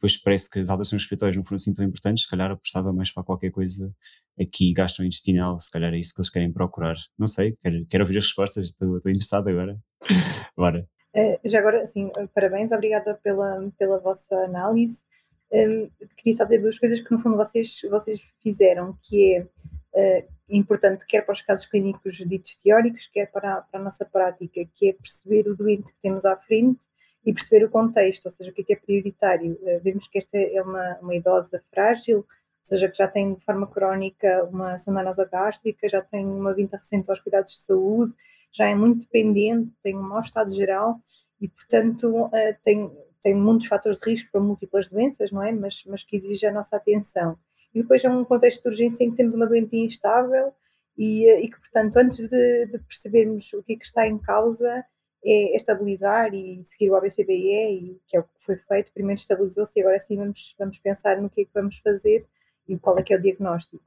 depois 0.00 0.16
parece 0.16 0.48
que 0.48 0.58
as 0.58 0.70
alterações 0.70 1.02
respiratórias 1.02 1.36
não 1.36 1.44
foram 1.44 1.56
assim 1.56 1.74
tão 1.74 1.84
importantes, 1.84 2.24
se 2.24 2.30
calhar 2.30 2.50
apostava 2.50 2.90
mais 2.90 3.12
para 3.12 3.22
qualquer 3.22 3.50
coisa 3.50 3.94
aqui 4.40 4.72
gastrointestinal, 4.72 5.60
se 5.60 5.70
calhar 5.70 5.92
é 5.92 5.98
isso 5.98 6.14
que 6.14 6.20
eles 6.22 6.30
querem 6.30 6.50
procurar. 6.50 6.96
Não 7.18 7.26
sei, 7.26 7.54
quero, 7.62 7.86
quero 7.86 8.04
ouvir 8.04 8.16
as 8.16 8.24
respostas, 8.24 8.68
estou, 8.68 8.96
estou 8.96 9.10
interessado 9.10 9.48
agora. 9.48 9.78
Bora. 10.56 10.88
Uh, 11.14 11.38
já 11.44 11.58
agora, 11.58 11.82
assim, 11.82 12.10
parabéns, 12.34 12.72
obrigada 12.72 13.14
pela, 13.22 13.70
pela 13.78 13.98
vossa 13.98 14.34
análise. 14.36 15.04
Um, 15.52 15.90
queria 16.16 16.32
só 16.32 16.44
dizer 16.44 16.60
duas 16.60 16.78
coisas 16.78 17.00
que 17.00 17.10
no 17.10 17.18
fundo 17.18 17.36
vocês, 17.36 17.82
vocês 17.90 18.20
fizeram, 18.42 18.96
que 19.02 19.36
é 19.36 20.22
uh, 20.22 20.28
importante 20.48 21.04
quer 21.04 21.26
para 21.26 21.32
os 21.32 21.42
casos 21.42 21.66
clínicos 21.66 22.14
ditos 22.26 22.54
teóricos, 22.54 23.06
quer 23.06 23.26
para, 23.26 23.60
para 23.62 23.80
a 23.80 23.82
nossa 23.82 24.06
prática, 24.06 24.62
que 24.74 24.88
é 24.88 24.92
perceber 24.94 25.46
o 25.46 25.54
doente 25.54 25.92
que 25.92 26.00
temos 26.00 26.24
à 26.24 26.38
frente 26.38 26.86
e 27.24 27.32
perceber 27.32 27.64
o 27.64 27.70
contexto, 27.70 28.26
ou 28.26 28.30
seja, 28.30 28.50
o 28.50 28.54
que 28.54 28.62
é, 28.62 28.64
que 28.64 28.72
é 28.72 28.76
prioritário. 28.76 29.52
Uh, 29.62 29.80
vemos 29.82 30.08
que 30.08 30.18
esta 30.18 30.38
é 30.38 30.60
uma, 30.62 30.98
uma 31.00 31.14
idosa 31.14 31.62
frágil, 31.70 32.18
ou 32.18 32.26
seja, 32.62 32.88
que 32.88 32.96
já 32.96 33.08
tem 33.08 33.34
de 33.34 33.44
forma 33.44 33.66
crónica 33.66 34.44
uma 34.50 34.76
sonda 34.78 35.02
nasogástrica, 35.02 35.88
já 35.88 36.02
tem 36.02 36.26
uma 36.26 36.54
vinda 36.54 36.76
recente 36.76 37.10
aos 37.10 37.18
cuidados 37.18 37.52
de 37.52 37.60
saúde, 37.60 38.14
já 38.52 38.66
é 38.68 38.74
muito 38.74 39.00
dependente, 39.00 39.70
tem 39.82 39.96
um 39.96 40.02
mau 40.02 40.20
estado 40.20 40.52
geral 40.54 41.00
e, 41.40 41.48
portanto, 41.48 42.26
uh, 42.26 42.30
tem, 42.62 42.90
tem 43.22 43.34
muitos 43.34 43.66
fatores 43.66 43.98
de 43.98 44.10
risco 44.10 44.30
para 44.30 44.40
múltiplas 44.40 44.88
doenças, 44.88 45.30
não 45.30 45.42
é? 45.42 45.52
Mas, 45.52 45.84
mas 45.86 46.04
que 46.04 46.16
exige 46.16 46.46
a 46.46 46.52
nossa 46.52 46.76
atenção. 46.76 47.38
E 47.74 47.82
depois 47.82 48.04
é 48.04 48.10
um 48.10 48.24
contexto 48.24 48.62
de 48.62 48.68
urgência 48.68 49.04
em 49.04 49.10
que 49.10 49.16
temos 49.16 49.34
uma 49.34 49.46
doente 49.46 49.76
instável 49.76 50.52
e, 50.98 51.28
eh, 51.28 51.40
e 51.42 51.48
que, 51.48 51.58
portanto, 51.58 51.96
antes 51.96 52.28
de, 52.28 52.66
de 52.66 52.78
percebermos 52.80 53.52
o 53.52 53.62
que 53.62 53.74
é 53.74 53.76
que 53.76 53.84
está 53.84 54.06
em 54.06 54.18
causa, 54.18 54.84
é 55.24 55.56
estabilizar 55.56 56.34
e 56.34 56.62
seguir 56.64 56.90
o 56.90 56.96
ABCDE, 56.96 57.32
e, 57.32 58.00
que 58.06 58.16
é 58.16 58.20
o 58.20 58.24
que 58.24 58.30
foi 58.38 58.56
feito, 58.56 58.92
primeiro 58.92 59.20
estabilizou-se 59.20 59.78
e 59.78 59.82
agora 59.82 59.98
sim 59.98 60.16
vamos, 60.16 60.54
vamos 60.58 60.78
pensar 60.78 61.20
no 61.20 61.28
que 61.28 61.42
é 61.42 61.44
que 61.44 61.50
vamos 61.54 61.78
fazer 61.78 62.26
e 62.66 62.78
qual 62.78 62.98
é 62.98 63.02
que 63.02 63.12
é 63.12 63.16
o 63.16 63.22
diagnóstico. 63.22 63.84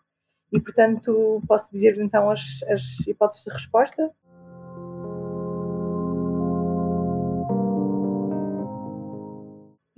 E, 0.52 0.60
portanto, 0.60 1.42
posso 1.48 1.72
dizer-vos 1.72 2.02
então 2.02 2.30
as, 2.30 2.62
as 2.70 3.00
hipóteses 3.08 3.46
de 3.46 3.52
resposta? 3.52 4.12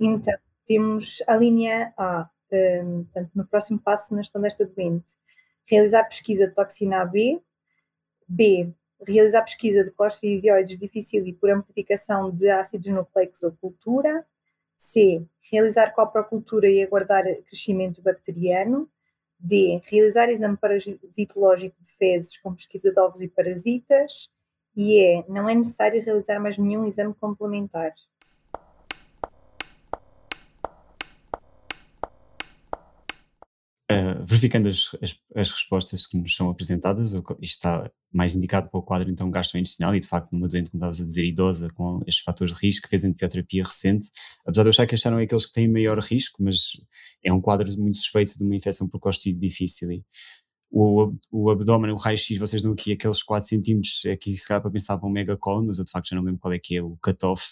Então, 0.00 0.34
temos 0.66 1.22
a 1.26 1.36
linha 1.36 1.92
A, 1.96 2.30
um, 2.52 3.04
portanto, 3.04 3.30
no 3.34 3.46
próximo 3.46 3.78
passo 3.78 4.14
na 4.14 4.22
gestão 4.22 4.40
desta 4.40 4.64
doente, 4.64 5.14
realizar 5.68 6.04
pesquisa 6.04 6.46
de 6.46 6.54
toxina 6.54 7.02
AB, 7.02 7.42
B, 8.28 8.72
realizar 9.06 9.42
pesquisa 9.42 9.84
de 9.84 9.90
clostridioides 9.90 10.78
difícil 10.78 11.26
e 11.26 11.32
por 11.32 11.50
amplificação 11.50 12.30
de 12.30 12.48
ácidos 12.48 12.88
nucleicos 12.88 13.42
ou 13.42 13.52
cultura. 13.52 14.24
C. 14.76 15.24
Realizar 15.50 15.92
coprocultura 15.92 16.68
e 16.68 16.82
aguardar 16.82 17.24
crescimento 17.46 18.02
bacteriano. 18.02 18.88
D. 19.38 19.80
Realizar 19.84 20.28
exame 20.30 20.56
parasitológico 20.56 21.76
de 21.80 21.92
fezes 21.92 22.36
com 22.38 22.54
pesquisa 22.54 22.92
de 22.92 23.00
ovos 23.00 23.22
e 23.22 23.28
parasitas. 23.28 24.30
E 24.74 24.94
E. 25.00 25.24
Não 25.28 25.48
é 25.48 25.54
necessário 25.54 26.02
realizar 26.02 26.38
mais 26.40 26.58
nenhum 26.58 26.84
exame 26.84 27.14
complementar. 27.14 27.94
Uh, 33.88 34.18
verificando 34.24 34.68
as, 34.68 34.90
as, 35.00 35.16
as, 35.36 35.48
respostas 35.48 36.08
que 36.08 36.16
nos 36.16 36.34
são 36.34 36.50
apresentadas, 36.50 37.12
isto 37.12 37.36
está 37.40 37.88
mais 38.12 38.34
indicado 38.34 38.68
para 38.68 38.80
o 38.80 38.82
quadro 38.82 39.08
então 39.08 39.30
gastrointestinal 39.30 39.94
e 39.94 40.00
de 40.00 40.08
facto 40.08 40.32
numa 40.32 40.48
doente, 40.48 40.72
como 40.72 40.78
estavas 40.80 41.00
a 41.00 41.04
dizer, 41.04 41.24
idosa, 41.24 41.70
com 41.70 42.00
estes 42.04 42.24
fatores 42.24 42.52
de 42.52 42.60
risco, 42.60 42.82
que 42.82 42.88
fez 42.88 43.04
antibioterapia 43.04 43.62
recente, 43.62 44.10
apesar 44.44 44.64
de 44.64 44.68
eu 44.68 44.70
achar 44.70 44.86
que 44.88 44.96
acharam 44.96 45.18
aqueles 45.18 45.46
que 45.46 45.52
têm 45.52 45.68
maior 45.68 46.00
risco, 46.00 46.42
mas 46.42 46.72
é 47.24 47.32
um 47.32 47.40
quadro 47.40 47.68
muito 47.78 47.98
suspeito 47.98 48.36
de 48.36 48.42
uma 48.42 48.56
infecção 48.56 48.88
por 48.88 48.98
clostridio 48.98 49.38
difícil. 49.38 50.02
O, 50.68 51.14
o 51.30 51.50
abdômen, 51.50 51.92
o 51.92 51.96
raio-x, 51.96 52.38
vocês 52.38 52.62
dão 52.62 52.72
aqui 52.72 52.92
aqueles 52.92 53.22
4 53.22 53.48
centímetros, 53.48 54.02
é 54.04 54.10
aqui 54.10 54.36
se 54.36 54.48
calhar 54.48 54.60
para 54.60 54.70
pensar 54.72 54.98
para 54.98 55.08
um 55.08 55.12
megacolon, 55.12 55.64
mas 55.64 55.78
eu 55.78 55.84
de 55.84 55.92
facto 55.92 56.08
já 56.08 56.16
não 56.16 56.24
lembro 56.24 56.40
qual 56.40 56.52
é 56.52 56.58
que 56.58 56.76
é 56.76 56.82
o 56.82 56.98
cutoff, 57.00 57.44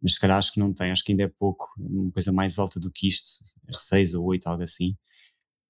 mas 0.00 0.14
se 0.14 0.20
calhar 0.20 0.38
acho 0.38 0.52
que 0.52 0.60
não 0.60 0.72
tem, 0.72 0.92
acho 0.92 1.02
que 1.02 1.10
ainda 1.10 1.24
é 1.24 1.28
pouco, 1.28 1.68
uma 1.76 2.12
coisa 2.12 2.32
mais 2.32 2.56
alta 2.58 2.78
do 2.78 2.88
que 2.90 3.08
isto, 3.08 3.26
6 3.68 4.14
ou 4.14 4.26
8, 4.26 4.46
algo 4.46 4.62
assim. 4.62 4.96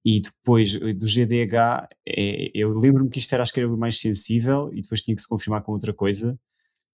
E 0.04 0.20
depois 0.20 0.74
eh, 0.74 0.92
do 0.92 1.06
GDH, 1.06 1.88
é, 2.06 2.50
eu 2.54 2.76
lembro-me 2.76 3.10
que 3.10 3.18
isto 3.18 3.32
era, 3.32 3.42
acho 3.42 3.52
que 3.52 3.60
era 3.60 3.72
o 3.72 3.78
mais 3.78 3.98
sensível 4.00 4.70
e 4.72 4.82
depois 4.82 5.02
tinha 5.02 5.14
que 5.14 5.22
se 5.22 5.28
confirmar 5.28 5.62
com 5.62 5.72
outra 5.72 5.92
coisa. 5.94 6.38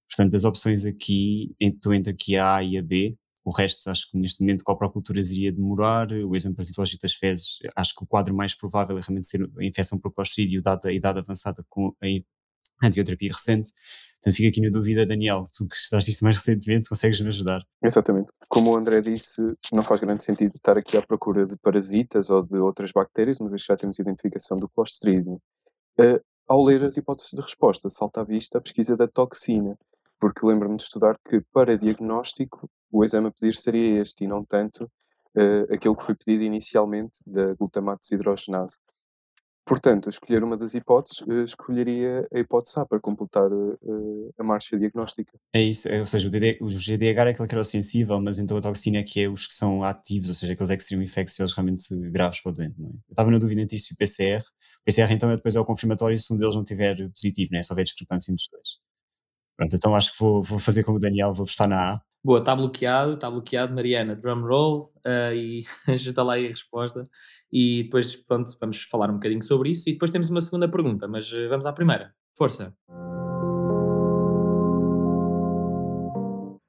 Portanto, 0.08 0.32
das 0.32 0.44
opções 0.44 0.84
aqui, 0.84 1.54
estou 1.60 1.94
entre 1.94 2.12
aqui 2.12 2.36
a 2.36 2.56
A 2.56 2.64
e 2.64 2.78
a 2.78 2.82
B. 2.82 3.16
O 3.44 3.50
resto, 3.50 3.88
acho 3.90 4.10
que 4.10 4.18
neste 4.18 4.40
momento, 4.40 4.64
coproculturas 4.64 5.30
iria 5.30 5.52
demorar. 5.52 6.12
O 6.12 6.36
exame 6.36 6.54
parasitológico 6.54 7.02
das 7.02 7.14
fezes, 7.14 7.58
acho 7.76 7.94
que 7.94 8.04
o 8.04 8.06
quadro 8.06 8.34
mais 8.34 8.54
provável 8.54 8.98
é 8.98 9.00
realmente 9.00 9.26
ser 9.26 9.48
a 9.58 9.64
infecção 9.64 9.98
por 9.98 10.12
clostridio, 10.12 10.62
dada 10.62 10.88
a 10.88 10.92
idade 10.92 11.18
avançada 11.18 11.64
com 11.68 11.94
a 12.02 12.86
antibioterapia 12.86 13.32
recente. 13.32 13.70
Portanto, 14.20 14.37
fica 14.37 14.48
aqui 14.48 14.60
na 14.60 14.70
dúvida, 14.70 15.06
Daniel, 15.06 15.46
tu 15.56 15.66
que 15.66 15.76
estudaste 15.76 16.10
isto 16.10 16.25
mais 16.25 16.37
recentemente, 16.37 16.88
consegues 16.88 17.20
me 17.20 17.28
ajudar? 17.28 17.64
Exatamente. 17.82 18.32
Como 18.48 18.72
o 18.72 18.76
André 18.76 19.00
disse, 19.00 19.40
não 19.72 19.84
faz 19.84 20.00
grande 20.00 20.25
sentido 20.25 20.56
estar 20.56 20.76
aqui 20.76 20.96
à 20.96 21.02
procura 21.02 21.46
de 21.46 21.56
parasitas 21.56 22.28
ou 22.28 22.44
de 22.44 22.56
outras 22.56 22.90
bactérias, 22.90 23.38
uma 23.40 23.48
vez 23.48 23.62
que 23.62 23.68
já 23.68 23.76
temos 23.76 23.98
identificação 23.98 24.58
do 24.58 24.68
Clostridium. 24.68 25.38
Uh, 26.00 26.20
ao 26.48 26.64
ler 26.64 26.82
as 26.82 26.96
hipóteses 26.96 27.30
de 27.30 27.40
resposta, 27.40 27.88
salta 27.88 28.22
à 28.22 28.25
vista 28.25 28.58
a 28.58 28.60
pesquisa 28.60 28.96
da 28.96 29.06
toxina, 29.06 29.78
porque 30.18 30.44
lembro-me 30.44 30.76
de 30.76 30.82
estudar 30.82 31.16
que 31.28 31.40
para 31.52 31.78
diagnóstico 31.78 32.68
o 32.90 33.04
exame 33.04 33.28
a 33.28 33.30
pedir 33.30 33.54
seria 33.54 34.00
este 34.00 34.25
e 34.25 34.26
não 34.26 34.44
tanto 34.44 34.84
uh, 34.84 35.72
aquele 35.72 35.94
que 35.94 36.04
foi 36.04 36.16
pedido 36.16 36.42
inicialmente 36.42 37.20
da 37.25 37.54
glutamato 37.54 38.00
desidrogenase. 38.00 38.78
Portanto, 39.68 40.08
escolher 40.08 40.42
uma 40.42 40.56
das 40.56 40.72
hipóteses, 40.72 41.22
eh, 41.28 41.44
escolheria 41.44 42.26
a 42.32 42.38
hipótese 42.38 42.80
A 42.80 42.87
para 42.87 42.98
completar 42.98 43.50
eh, 43.52 44.30
a 44.38 44.42
marcha 44.42 44.78
diagnóstica. 44.78 45.38
É 45.52 45.60
isso, 45.60 45.87
é, 45.88 46.00
ou 46.00 46.06
seja, 46.06 46.26
o, 46.26 46.30
DD, 46.30 46.56
o 46.62 46.70
GDH 46.70 47.04
é 47.04 47.30
aquele 47.30 47.46
que 47.46 47.54
era 47.54 47.60
o 47.60 47.64
sensível, 47.64 48.18
mas 48.18 48.38
então 48.38 48.56
a 48.56 48.62
toxina 48.62 48.96
é 48.96 49.02
que 49.02 49.20
é 49.20 49.28
os 49.28 49.46
que 49.46 49.52
são 49.52 49.84
ativos, 49.84 50.30
ou 50.30 50.34
seja, 50.34 50.54
aqueles 50.54 50.70
é 50.70 50.76
que 50.76 50.82
seriam 50.82 51.04
infecciosos 51.04 51.54
realmente 51.54 51.94
graves 52.10 52.40
para 52.40 52.50
o 52.50 52.54
doente, 52.54 52.80
não 52.80 52.88
é? 52.88 52.92
Eu 52.92 53.00
estava 53.10 53.30
na 53.30 53.38
dúvida 53.38 53.60
entre 53.60 53.76
isso 53.76 53.92
e 53.92 53.94
o 53.94 53.96
PCR. 53.98 54.42
O 54.42 54.84
PCR 54.87 55.12
então 55.12 55.30
é 55.30 55.37
depois 55.37 55.54
é 55.54 55.60
o 55.60 55.66
confirmatório 55.66 56.18
se 56.18 56.32
um 56.32 56.38
deles 56.38 56.56
não 56.56 56.64
tiver 56.64 56.96
positivo, 57.10 57.50
né? 57.52 57.62
se 57.62 57.70
houver 57.70 57.84
discrepância 57.84 58.32
entre 58.32 58.42
os 58.44 58.48
dois. 58.50 58.68
Pronto, 59.54 59.76
então 59.76 59.94
acho 59.94 60.12
que 60.12 60.18
vou, 60.18 60.42
vou 60.42 60.58
fazer 60.58 60.82
como 60.82 60.96
o 60.96 61.00
Daniel, 61.00 61.34
vou 61.34 61.44
apostar 61.44 61.68
na 61.68 61.94
A. 61.94 62.00
Boa, 62.22 62.40
está 62.40 62.54
bloqueado, 62.54 63.14
está 63.14 63.30
bloqueado, 63.30 63.75
Mariana, 63.75 64.16
drum 64.16 64.42
roll 64.42 64.92
uh, 65.06 65.32
e 65.32 65.64
ajuda 65.88 66.22
lá 66.22 66.34
aí 66.34 66.46
a 66.46 66.48
resposta. 66.48 67.04
E 67.50 67.84
depois, 67.84 68.16
pronto, 68.16 68.50
vamos 68.60 68.82
falar 68.82 69.10
um 69.10 69.14
bocadinho 69.14 69.42
sobre 69.42 69.70
isso. 69.70 69.88
E 69.88 69.92
depois 69.92 70.10
temos 70.10 70.28
uma 70.28 70.40
segunda 70.40 70.68
pergunta, 70.68 71.06
mas 71.06 71.32
uh, 71.32 71.48
vamos 71.48 71.64
à 71.64 71.72
primeira. 71.72 72.12
Força! 72.34 72.75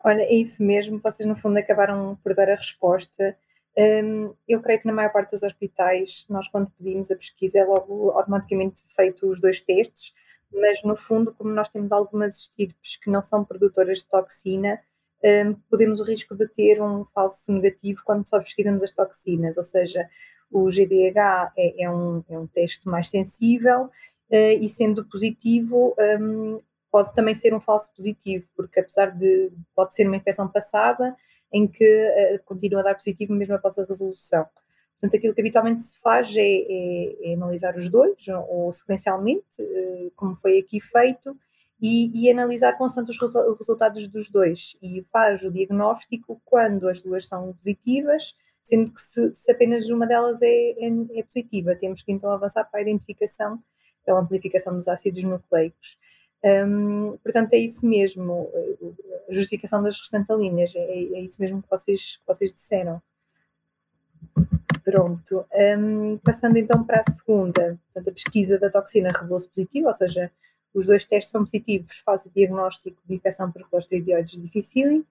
Olha, 0.03 0.22
é 0.22 0.34
isso 0.34 0.63
mesmo, 0.63 1.00
vocês 1.00 1.27
no 1.27 1.36
fundo 1.36 1.58
acabaram 1.58 2.18
por 2.24 2.34
dar 2.34 2.50
a 2.50 2.56
resposta. 2.56 3.36
Um, 3.77 4.34
eu 4.48 4.62
creio 4.62 4.79
que 4.79 4.88
na 4.88 4.94
maior 4.94 5.12
parte 5.12 5.32
dos 5.32 5.44
hospitais, 5.44 6.25
nós 6.29 6.48
quando 6.48 6.72
pedimos 6.72 7.12
a 7.12 7.15
pesquisa 7.15 7.60
é 7.60 7.65
logo 7.65 8.12
automaticamente 8.12 8.82
feito 8.96 9.27
os 9.27 9.41
dois 9.41 9.62
testes, 9.62 10.13
mas 10.51 10.82
no 10.84 10.96
fundo, 10.96 11.34
como 11.34 11.51
nós 11.51 11.70
temos 11.70 11.91
algumas 11.91 12.38
estirpes 12.38 12.98
que 12.98 13.10
não 13.10 13.22
são 13.22 13.44
produtoras 13.44 14.00
de 14.00 14.08
toxina, 14.08 14.79
um, 15.24 15.54
podemos 15.70 16.00
o 16.00 16.04
risco 16.04 16.36
de 16.36 16.48
ter 16.48 16.82
um 16.82 17.04
falso 17.06 17.52
negativo 17.52 18.02
quando 18.06 18.28
só 18.28 18.40
pesquisamos 18.40 18.84
as 18.84 18.92
toxinas, 18.92 19.58
ou 19.58 19.64
seja, 19.64 20.08
o 20.52 20.70
GDH 20.70 21.52
é, 21.58 21.84
é, 21.84 21.92
um, 21.92 22.24
é 22.30 22.38
um 22.38 22.48
teste 22.48 22.88
mais 22.88 23.10
sensível 23.10 23.84
uh, 23.84 24.60
e 24.60 24.68
sendo 24.68 25.06
positivo 25.06 25.96
um, 26.20 26.60
pode 26.92 27.14
também 27.14 27.36
ser 27.36 27.54
um 27.54 27.60
falso 27.60 27.92
positivo, 27.96 28.48
porque 28.56 28.80
apesar 28.80 29.08
de 29.08 29.52
pode 29.76 29.94
ser 29.94 30.08
uma 30.08 30.18
infecção 30.18 30.48
passada 30.48 31.16
em 31.52 31.68
que 31.68 31.86
uh, 31.86 32.44
continua 32.46 32.82
a 32.82 32.84
dar 32.84 32.96
positivo 32.96 33.34
mesmo 33.34 33.56
após 33.56 33.78
a 33.78 33.86
resolução. 33.86 34.46
Portanto, 34.94 35.18
aquilo 35.18 35.34
que 35.34 35.42
habitualmente 35.42 35.84
se 35.84 36.00
faz 36.00 36.36
é, 36.36 36.42
é, 36.42 37.32
é 37.32 37.34
analisar 37.34 37.78
os 37.78 37.90
dois, 37.90 38.28
ou 38.50 38.72
sequencialmente, 38.74 39.62
uh, 39.62 40.12
como 40.16 40.36
foi 40.36 40.60
aqui 40.60 40.80
feito, 40.82 41.38
e, 41.81 42.12
e 42.13 42.29
analisar 42.29 42.77
constante 42.77 43.12
os 43.12 43.17
resultados 43.57 44.07
dos 44.07 44.29
dois. 44.29 44.75
E 44.81 45.01
faz 45.12 45.43
o 45.43 45.51
diagnóstico 45.51 46.41
quando 46.45 46.88
as 46.88 47.01
duas 47.01 47.27
são 47.27 47.53
positivas, 47.53 48.36
sendo 48.62 48.91
que 48.91 49.01
se, 49.01 49.33
se 49.33 49.51
apenas 49.51 49.89
uma 49.89 50.05
delas 50.05 50.41
é, 50.41 50.48
é, 50.48 51.19
é, 51.19 51.24
positiva, 51.24 51.75
temos 51.75 52.01
que 52.01 52.12
então 52.12 52.31
avançar 52.31 52.65
para 52.65 52.79
a 52.79 52.83
identificação 52.83 53.62
pela 54.05 54.19
amplificação 54.19 54.75
dos 54.75 54.88
ácidos 54.88 55.24
nucleicos. 55.24 55.98
Um, 56.43 57.17
portanto, 57.17 57.53
é 57.53 57.57
isso 57.57 57.86
mesmo, 57.86 58.50
a 59.27 59.31
justificação 59.31 59.83
das 59.83 60.00
restantes 60.00 60.29
é, 60.75 60.79
é 60.79 61.21
isso 61.21 61.41
mesmo 61.41 61.62
que 61.62 61.69
vocês, 61.69 62.17
que 62.17 62.27
vocês 62.27 62.53
disseram. 62.53 63.01
Pronto, 64.83 65.45
um, 65.77 66.17
passando 66.17 66.57
então 66.57 66.83
para 66.83 67.01
a 67.01 67.12
segunda, 67.12 67.77
portanto, 67.86 68.09
a 68.09 68.13
pesquisa 68.13 68.57
da 68.57 68.69
toxina 68.69 69.09
revelou-se 69.09 69.48
positiva, 69.48 69.89
ou 69.89 69.93
seja, 69.93 70.31
os 70.74 70.86
dois 70.86 71.06
testes 71.06 71.32
são 71.32 71.44
positivos, 71.44 72.00
faz 72.00 72.26
o 72.26 72.32
diagnóstico 72.32 73.02
de 73.08 73.16
infecção 73.16 73.52
por 73.52 73.68
Clostridioides 73.70 74.42
difficile 74.42 75.06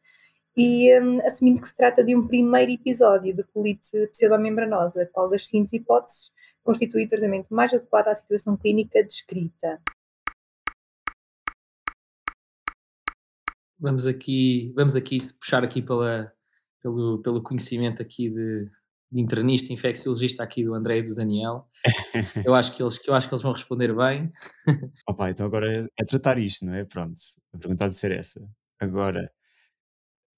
e 0.56 0.98
um, 1.00 1.24
assumindo 1.24 1.60
que 1.60 1.68
se 1.68 1.76
trata 1.76 2.02
de 2.02 2.16
um 2.16 2.26
primeiro 2.26 2.72
episódio 2.72 3.34
de 3.34 3.44
colite 3.44 4.06
pseudomembranosa, 4.08 5.06
qual 5.12 5.28
das 5.28 5.46
seguintes 5.46 5.72
hipóteses 5.72 6.32
constitui 6.64 7.04
o 7.04 7.08
tratamento 7.08 7.54
mais 7.54 7.72
adequado 7.72 8.08
à 8.08 8.14
situação 8.14 8.56
clínica 8.56 9.02
descrita? 9.02 9.80
Vamos 13.78 14.06
aqui, 14.06 14.72
vamos 14.74 14.96
aqui 14.96 15.18
puxar 15.38 15.62
aqui 15.62 15.80
pela, 15.80 16.32
pelo, 16.82 17.22
pelo 17.22 17.42
conhecimento 17.42 18.02
aqui 18.02 18.28
de, 18.28 18.68
de 19.10 19.20
internista, 19.20 19.72
infecciologista 19.72 20.42
aqui 20.42 20.64
do 20.64 20.74
André 20.74 20.98
e 20.98 21.02
do 21.02 21.14
Daniel. 21.14 21.66
Eu 22.44 22.54
acho 22.54 22.76
que 22.76 22.82
eles, 22.82 23.00
eu 23.06 23.14
acho 23.14 23.28
que 23.28 23.34
eles 23.34 23.42
vão 23.42 23.52
responder 23.52 23.94
bem. 23.94 24.30
Opa, 25.08 25.30
então 25.30 25.46
agora 25.46 25.88
é, 25.98 26.04
tratar 26.04 26.38
isto, 26.38 26.66
não 26.66 26.74
é? 26.74 26.84
Pronto, 26.84 27.14
a 27.52 27.58
pergunta 27.58 27.88
de 27.88 27.94
ser 27.94 28.12
essa. 28.12 28.46
Agora, 28.78 29.32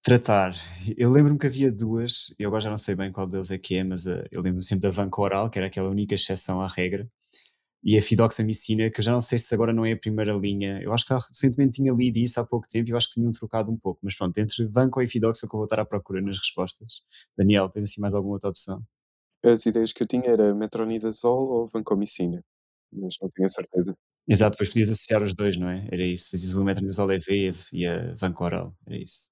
tratar. 0.03 0.55
Eu 0.97 1.11
lembro-me 1.11 1.39
que 1.39 1.47
havia 1.47 1.71
duas, 1.71 2.35
eu 2.39 2.49
agora 2.49 2.63
já 2.63 2.71
não 2.71 2.79
sei 2.79 2.95
bem 2.95 3.13
qual 3.13 3.27
deles 3.27 3.51
é 3.51 3.59
que 3.59 3.77
é, 3.77 3.85
mas 3.85 4.07
uh, 4.07 4.25
eu 4.31 4.41
lembro-me 4.41 4.63
sempre 4.63 4.83
da 4.83 4.91
vanco 4.91 5.23
oral, 5.23 5.51
que 5.51 5.59
era 5.59 5.67
aquela 5.67 5.89
única 5.89 6.15
exceção 6.15 6.61
à 6.61 6.69
regra, 6.69 7.09
e 7.83 7.97
a 7.97 8.03
fidoxamicina, 8.03 8.91
que 8.91 9.01
eu 9.01 9.05
já 9.05 9.13
não 9.13 9.21
sei 9.21 9.39
se 9.39 9.55
agora 9.55 9.73
não 9.73 9.85
é 9.85 9.93
a 9.93 9.97
primeira 9.97 10.33
linha. 10.35 10.81
Eu 10.83 10.93
acho 10.93 11.07
que 11.07 11.15
recentemente 11.15 11.73
tinha 11.75 11.93
lido 11.93 12.19
isso 12.19 12.39
há 12.39 12.45
pouco 12.45 12.69
tempo 12.69 12.89
e 12.89 12.93
eu 12.93 12.97
acho 12.97 13.09
que 13.09 13.15
tinham 13.15 13.33
trocado 13.33 13.71
um 13.71 13.77
pouco. 13.77 14.01
Mas 14.03 14.15
pronto, 14.15 14.37
entre 14.39 14.67
Vanco 14.67 15.01
e 15.01 15.09
Fidox 15.09 15.43
é 15.43 15.49
que 15.49 15.55
eu 15.55 15.59
vou 15.59 15.65
estar 15.65 15.81
à 15.81 15.85
procura 15.85 16.21
nas 16.21 16.39
respostas. 16.39 17.03
Daniel, 17.37 17.69
tens 17.71 17.85
assim 17.85 18.01
mais 18.01 18.15
alguma 18.15 18.35
outra 18.35 18.51
opção? 18.51 18.83
As 19.43 19.65
ideias 19.65 19.93
que 19.93 20.03
eu 20.03 20.07
tinha 20.07 20.27
era 20.27 20.55
metronidazol 20.55 21.49
ou 21.49 21.67
vancomicina, 21.69 22.45
mas 22.93 23.17
não 23.21 23.31
tinha 23.31 23.49
certeza. 23.49 23.97
Exato, 24.29 24.53
depois 24.53 24.69
podias 24.69 24.91
associar 24.91 25.23
os 25.23 25.35
dois, 25.35 25.57
não 25.57 25.69
é? 25.69 25.89
Era 25.91 26.05
isso. 26.05 26.31
Fazias 26.31 26.53
o 26.55 26.63
metronidazol 26.63 27.11
EV 27.13 27.53
e 27.73 27.87
a 27.87 28.15
vanco 28.15 28.45
oral. 28.45 28.77
Era 28.87 28.99
isso. 28.99 29.31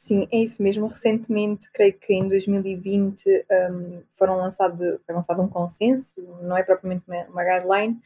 Sim, 0.00 0.28
é 0.30 0.38
isso 0.44 0.62
mesmo. 0.62 0.86
Recentemente, 0.86 1.68
creio 1.72 1.92
que 1.92 2.14
em 2.14 2.28
2020, 2.28 3.44
um, 3.72 4.00
foram 4.12 4.36
lançado, 4.36 5.00
foi 5.04 5.12
lançado 5.12 5.42
um 5.42 5.48
consenso, 5.48 6.22
não 6.40 6.56
é 6.56 6.62
propriamente 6.62 7.02
uma, 7.08 7.24
uma 7.24 7.42
guideline, 7.42 8.00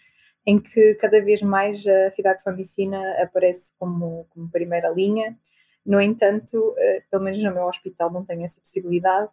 em 0.46 0.58
que 0.58 0.94
cada 0.94 1.22
vez 1.22 1.42
mais 1.42 1.86
a 1.86 2.10
fidaxomicina 2.12 2.98
aparece 3.22 3.74
como, 3.78 4.26
como 4.30 4.50
primeira 4.50 4.88
linha. 4.88 5.36
No 5.84 6.00
entanto, 6.00 6.56
uh, 6.56 7.02
pelo 7.10 7.24
menos 7.24 7.42
no 7.44 7.52
meu 7.52 7.64
hospital 7.66 8.10
não 8.10 8.24
tem 8.24 8.42
essa 8.42 8.58
possibilidade 8.58 9.28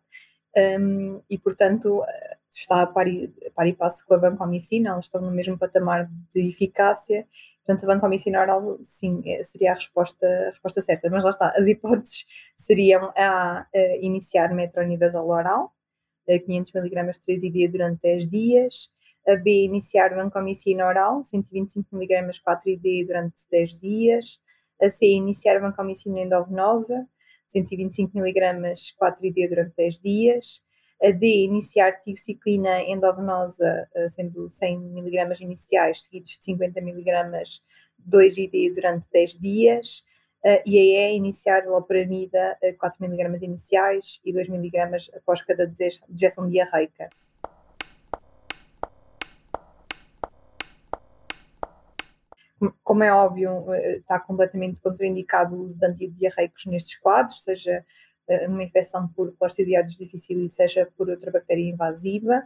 um, 0.82 1.22
e, 1.30 1.38
portanto, 1.38 2.04
está 2.50 2.82
a 2.82 2.88
par 2.88 3.08
e, 3.08 3.34
a 3.48 3.52
par 3.52 3.68
e 3.68 3.74
passo 3.74 4.06
com 4.06 4.14
a 4.16 4.18
vancomicina, 4.18 4.90
elas 4.90 5.06
estão 5.06 5.22
no 5.22 5.32
mesmo 5.32 5.58
patamar 5.58 6.10
de 6.34 6.50
eficácia 6.50 7.28
Portanto, 7.70 7.84
a 7.88 7.94
vancomicina 7.94 8.42
oral, 8.42 8.80
sim, 8.82 9.22
é, 9.26 9.44
seria 9.44 9.74
a 9.74 9.76
resposta, 9.76 10.26
a 10.26 10.50
resposta 10.50 10.82
certa. 10.82 11.08
Mas 11.08 11.24
lá 11.24 11.30
está, 11.30 11.54
as 11.56 11.68
hipóteses 11.68 12.26
seriam 12.58 13.14
a, 13.16 13.60
a 13.62 13.98
iniciar 14.02 14.56
metronidazol 14.56 15.30
oral, 15.30 15.72
500mg 16.28 17.20
3 17.24 17.42
dia 17.52 17.70
durante 17.70 18.02
10 18.02 18.28
dias, 18.28 18.90
a 19.28 19.36
B, 19.36 19.66
iniciar 19.66 20.16
vancomicina 20.16 20.88
oral, 20.88 21.22
125mg 21.22 22.42
4 22.44 22.70
ID 22.72 23.06
durante 23.06 23.48
10 23.52 23.80
dias, 23.80 24.40
a 24.82 24.90
C, 24.90 25.06
iniciar 25.06 25.60
vancomicina 25.60 26.22
endovenosa, 26.22 27.08
125 27.50 28.18
mg 28.18 28.74
4ID 29.00 29.48
durante 29.48 29.76
10 29.76 30.00
dias. 30.00 30.64
D, 31.02 31.46
iniciar 31.46 32.02
tiroxiclina 32.02 32.82
endovenosa, 32.82 33.88
sendo 34.10 34.50
100 34.50 34.76
mg 34.76 35.42
iniciais, 35.42 36.04
seguidos 36.04 36.38
de 36.38 36.44
50 36.44 36.80
mg 36.82 37.42
2ID 38.08 38.74
durante 38.74 39.08
10 39.12 39.38
dias. 39.38 40.04
Uh, 40.44 40.62
e 40.66 40.78
E, 40.78 41.16
iniciar 41.16 41.66
loperamida, 41.66 42.58
uh, 42.64 42.78
4 42.78 43.04
mg 43.06 43.44
iniciais 43.44 44.22
e 44.24 44.32
2 44.32 44.48
mg 44.48 45.10
após 45.18 45.42
cada 45.42 45.68
dejeção 45.68 46.48
diarreica. 46.48 47.10
Como 52.84 53.04
é 53.04 53.14
óbvio, 53.14 53.74
está 53.74 54.20
completamente 54.20 54.82
contraindicado 54.82 55.56
o 55.56 55.64
uso 55.64 55.78
de 55.78 55.86
antidiarreicos 55.86 56.66
nestes 56.66 57.00
quadros, 57.00 57.42
seja 57.42 57.86
uma 58.48 58.64
infecção 58.64 59.08
por 59.08 59.34
Clostridiasis 59.38 59.96
difficile, 59.96 60.48
seja 60.50 60.88
por 60.98 61.10
outra 61.10 61.32
bactéria 61.32 61.70
invasiva. 61.70 62.44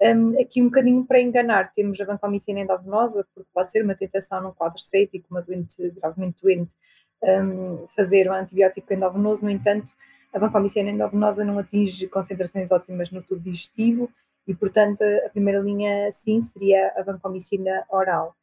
Um, 0.00 0.40
aqui 0.40 0.62
um 0.62 0.66
bocadinho 0.66 1.04
para 1.04 1.20
enganar, 1.20 1.72
temos 1.72 2.00
a 2.00 2.04
vancomicina 2.04 2.60
endovenosa, 2.60 3.26
porque 3.34 3.48
pode 3.52 3.70
ser 3.70 3.82
uma 3.82 3.94
tentação 3.94 4.42
num 4.42 4.52
quadro 4.52 4.78
cético, 4.78 5.26
uma 5.30 5.42
doente 5.42 5.90
gravemente 5.90 6.42
doente, 6.42 6.74
um, 7.22 7.86
fazer 7.88 8.30
um 8.30 8.34
antibiótico 8.34 8.92
endovenoso, 8.92 9.44
no 9.44 9.50
entanto, 9.50 9.92
a 10.32 10.38
vancomicina 10.38 10.90
endovenosa 10.90 11.44
não 11.44 11.58
atinge 11.58 12.08
concentrações 12.08 12.72
ótimas 12.72 13.10
no 13.10 13.22
tubo 13.22 13.40
digestivo 13.40 14.10
e, 14.46 14.54
portanto, 14.54 15.02
a 15.24 15.30
primeira 15.30 15.60
linha, 15.60 16.10
sim, 16.10 16.42
seria 16.42 16.92
a 16.96 17.02
vancomicina 17.02 17.84
oral. 17.88 18.34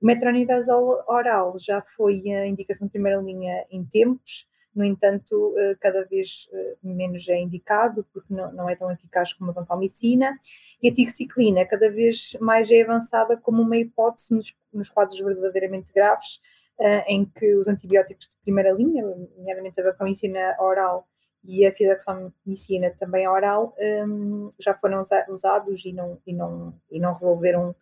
O 0.00 0.06
metronidazol 0.06 1.02
oral 1.06 1.54
já 1.58 1.82
foi 1.82 2.22
a 2.30 2.46
indicação 2.46 2.86
de 2.86 2.92
primeira 2.92 3.20
linha 3.20 3.66
em 3.70 3.84
tempos, 3.84 4.46
no 4.74 4.84
entanto, 4.84 5.54
eh, 5.58 5.76
cada 5.80 6.04
vez 6.04 6.48
eh, 6.52 6.76
menos 6.82 7.28
é 7.28 7.38
indicado, 7.38 8.06
porque 8.12 8.32
não, 8.32 8.68
é 8.68 8.76
tão 8.76 8.90
eficaz 8.90 9.32
como 9.32 9.50
a 9.50 9.54
vancomicina, 9.54 10.38
e 10.82 10.88
a 10.88 10.94
tirciclina 10.94 11.66
cada 11.66 11.90
vez 11.90 12.36
mais 12.40 12.70
é 12.70 12.82
avançada 12.82 13.36
como 13.36 13.62
uma 13.62 13.76
hipótese 13.76 14.34
nos, 14.72 14.88
quadros 14.88 15.20
verdadeiramente 15.20 15.92
graves, 15.92 16.36
uh, 16.78 17.02
em 17.08 17.24
que 17.24 17.56
os 17.56 17.66
antibióticos 17.66 18.28
de 18.28 18.36
primeira 18.42 18.70
linha, 18.72 19.04
nomeadamente 19.36 19.80
a 19.80 19.84
vancomicina 19.84 20.56
oral 20.60 21.06
e 21.44 21.66
a 21.66 21.72
fidaxomicina 21.72 22.90
também 22.98 23.26
oral, 23.26 23.74
um, 24.06 24.50
já 24.58 24.74
foram 24.74 25.00
usados 25.28 25.84
e 25.84 25.92
não, 25.92 26.20
e 26.26 26.32
não, 26.32 26.74
e 26.90 27.00
não 27.00 27.12
resolveram 27.12 27.74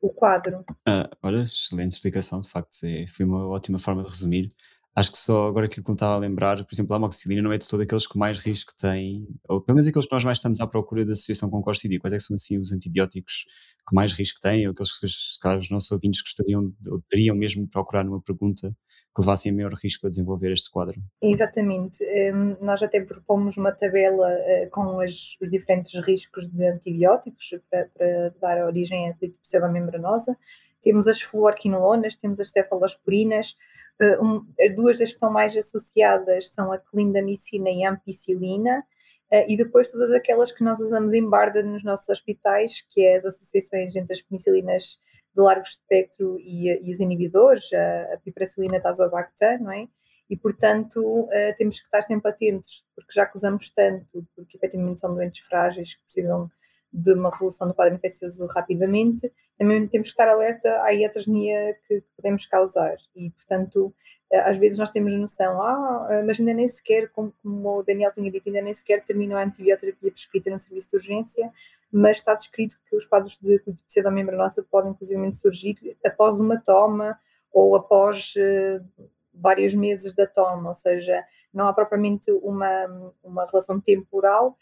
o 0.00 0.10
quadro. 0.10 0.64
Ah, 0.86 1.10
olha, 1.22 1.42
excelente 1.42 1.92
explicação, 1.92 2.40
de 2.40 2.50
facto, 2.50 2.76
é, 2.84 3.06
foi 3.06 3.24
uma 3.24 3.48
ótima 3.48 3.78
forma 3.78 4.02
de 4.02 4.08
resumir. 4.08 4.50
Acho 4.96 5.12
que 5.12 5.18
só 5.18 5.48
agora 5.48 5.66
aquilo 5.66 5.84
que 5.84 5.90
me 5.90 5.94
estava 5.94 6.14
a 6.14 6.18
lembrar, 6.18 6.56
por 6.64 6.74
exemplo, 6.74 6.94
a 6.94 6.96
amoxicilina 6.96 7.42
não 7.42 7.52
é 7.52 7.58
de 7.58 7.68
todo 7.68 7.82
aqueles 7.82 8.06
que 8.06 8.16
mais 8.16 8.38
risco 8.38 8.72
têm, 8.80 9.28
ou 9.46 9.60
pelo 9.60 9.76
menos 9.76 9.86
aqueles 9.86 10.06
que 10.06 10.12
nós 10.14 10.24
mais 10.24 10.38
estamos 10.38 10.58
à 10.58 10.66
procura 10.66 11.04
da 11.04 11.12
associação 11.12 11.50
com 11.50 11.62
Clostridia. 11.62 12.00
Quais 12.00 12.14
é 12.14 12.16
que 12.16 12.22
são 12.22 12.34
assim 12.34 12.56
os 12.56 12.72
antibióticos 12.72 13.44
que 13.86 13.94
mais 13.94 14.14
risco 14.14 14.40
têm, 14.40 14.66
ou 14.66 14.72
aqueles 14.72 14.98
que 14.98 15.06
calhar, 15.42 15.58
os 15.58 15.70
nossos 15.70 15.92
ouvintes 15.92 16.22
gostariam, 16.22 16.72
ou 16.88 17.02
teriam 17.10 17.36
mesmo 17.36 17.68
procurar 17.68 18.04
numa 18.04 18.22
pergunta 18.22 18.74
que 19.14 19.20
levassem 19.20 19.52
a 19.52 19.54
maior 19.54 19.74
risco 19.74 20.06
a 20.06 20.10
desenvolver 20.10 20.52
este 20.52 20.70
quadro? 20.70 20.98
Exatamente. 21.22 22.02
Um, 22.34 22.56
nós 22.64 22.82
até 22.82 23.00
propomos 23.00 23.58
uma 23.58 23.72
tabela 23.72 24.28
uh, 24.28 24.70
com 24.70 25.00
as, 25.00 25.36
os 25.40 25.50
diferentes 25.50 25.98
riscos 26.04 26.46
de 26.48 26.66
antibióticos 26.66 27.54
para, 27.70 27.88
para 27.96 28.34
dar 28.40 28.66
origem 28.66 29.10
à 29.10 29.14
colite 29.14 29.38
membranosa. 29.72 30.36
Temos 30.82 31.08
as 31.08 31.20
fluorquinolonas, 31.20 32.16
temos 32.16 32.38
as 32.40 32.50
cefalosporinas, 32.50 33.56
Uh, 34.00 34.22
um, 34.22 34.46
duas 34.74 34.98
das 34.98 35.08
que 35.08 35.14
estão 35.14 35.30
mais 35.30 35.56
associadas 35.56 36.50
são 36.50 36.70
a 36.70 36.78
clindamicina 36.78 37.70
e 37.70 37.82
a 37.82 37.90
ampicilina, 37.92 38.84
uh, 39.32 39.44
e 39.48 39.56
depois 39.56 39.90
todas 39.90 40.12
aquelas 40.12 40.52
que 40.52 40.62
nós 40.62 40.80
usamos 40.80 41.14
em 41.14 41.26
barda 41.26 41.62
nos 41.62 41.82
nossos 41.82 42.08
hospitais, 42.10 42.82
que 42.90 43.02
é 43.02 43.16
as 43.16 43.24
associações 43.24 43.96
entre 43.96 44.12
as 44.12 44.20
penicilinas 44.20 44.98
de 45.34 45.42
largo 45.42 45.62
espectro 45.62 46.38
e, 46.40 46.68
e 46.86 46.90
os 46.90 47.00
inibidores, 47.00 47.72
a, 47.72 48.14
a 48.14 48.18
piperacilina 48.18 48.80
tazobactam, 48.80 49.60
não 49.60 49.72
é? 49.72 49.88
E, 50.28 50.36
portanto, 50.36 51.28
temos 51.56 51.78
que 51.78 51.84
estar 51.84 52.02
sempre 52.02 52.28
atentos, 52.28 52.84
porque 52.96 53.12
já 53.14 53.30
usamos 53.32 53.70
tanto, 53.70 54.26
porque 54.34 54.56
efetivamente 54.56 55.00
são 55.00 55.14
doentes 55.14 55.46
frágeis 55.46 55.94
que 55.94 56.02
precisam 56.02 56.50
de 56.96 57.12
uma 57.12 57.28
resolução 57.28 57.68
do 57.68 57.74
quadro 57.74 57.94
infeccioso 57.94 58.46
rapidamente, 58.46 59.30
também 59.58 59.86
temos 59.86 60.08
que 60.08 60.12
estar 60.12 60.28
alerta 60.28 60.82
à 60.82 60.94
heterogeneia 60.94 61.76
que 61.86 62.02
podemos 62.16 62.46
causar. 62.46 62.96
E, 63.14 63.28
portanto, 63.30 63.94
eh, 64.32 64.40
às 64.40 64.56
vezes 64.56 64.78
nós 64.78 64.90
temos 64.90 65.12
noção, 65.12 65.60
ah, 65.60 66.22
mas 66.26 66.40
ainda 66.40 66.54
nem 66.54 66.66
sequer, 66.66 67.10
como, 67.10 67.34
como 67.42 67.80
o 67.80 67.82
Daniel 67.82 68.12
tinha 68.14 68.30
dito, 68.30 68.48
ainda 68.48 68.62
nem 68.62 68.72
sequer 68.72 69.04
terminou 69.04 69.36
a 69.36 69.44
antibioterapia 69.44 70.10
prescrita 70.10 70.50
no 70.50 70.58
serviço 70.58 70.88
de 70.88 70.96
urgência, 70.96 71.52
mas 71.92 72.16
está 72.16 72.34
descrito 72.34 72.76
que 72.88 72.96
os 72.96 73.04
quadros 73.04 73.38
de 73.42 73.60
pseudomembranosa 73.86 74.66
podem 74.70 74.92
inclusive 74.92 75.34
surgir 75.34 75.76
após 76.02 76.40
uma 76.40 76.58
toma 76.58 77.18
ou 77.52 77.76
após 77.76 78.34
uh, 78.36 79.10
vários 79.34 79.74
meses 79.74 80.14
da 80.14 80.26
toma, 80.26 80.70
ou 80.70 80.74
seja, 80.74 81.22
não 81.52 81.68
há 81.68 81.72
propriamente 81.74 82.30
uma, 82.42 83.12
uma 83.22 83.44
relação 83.46 83.80
temporal, 83.80 84.56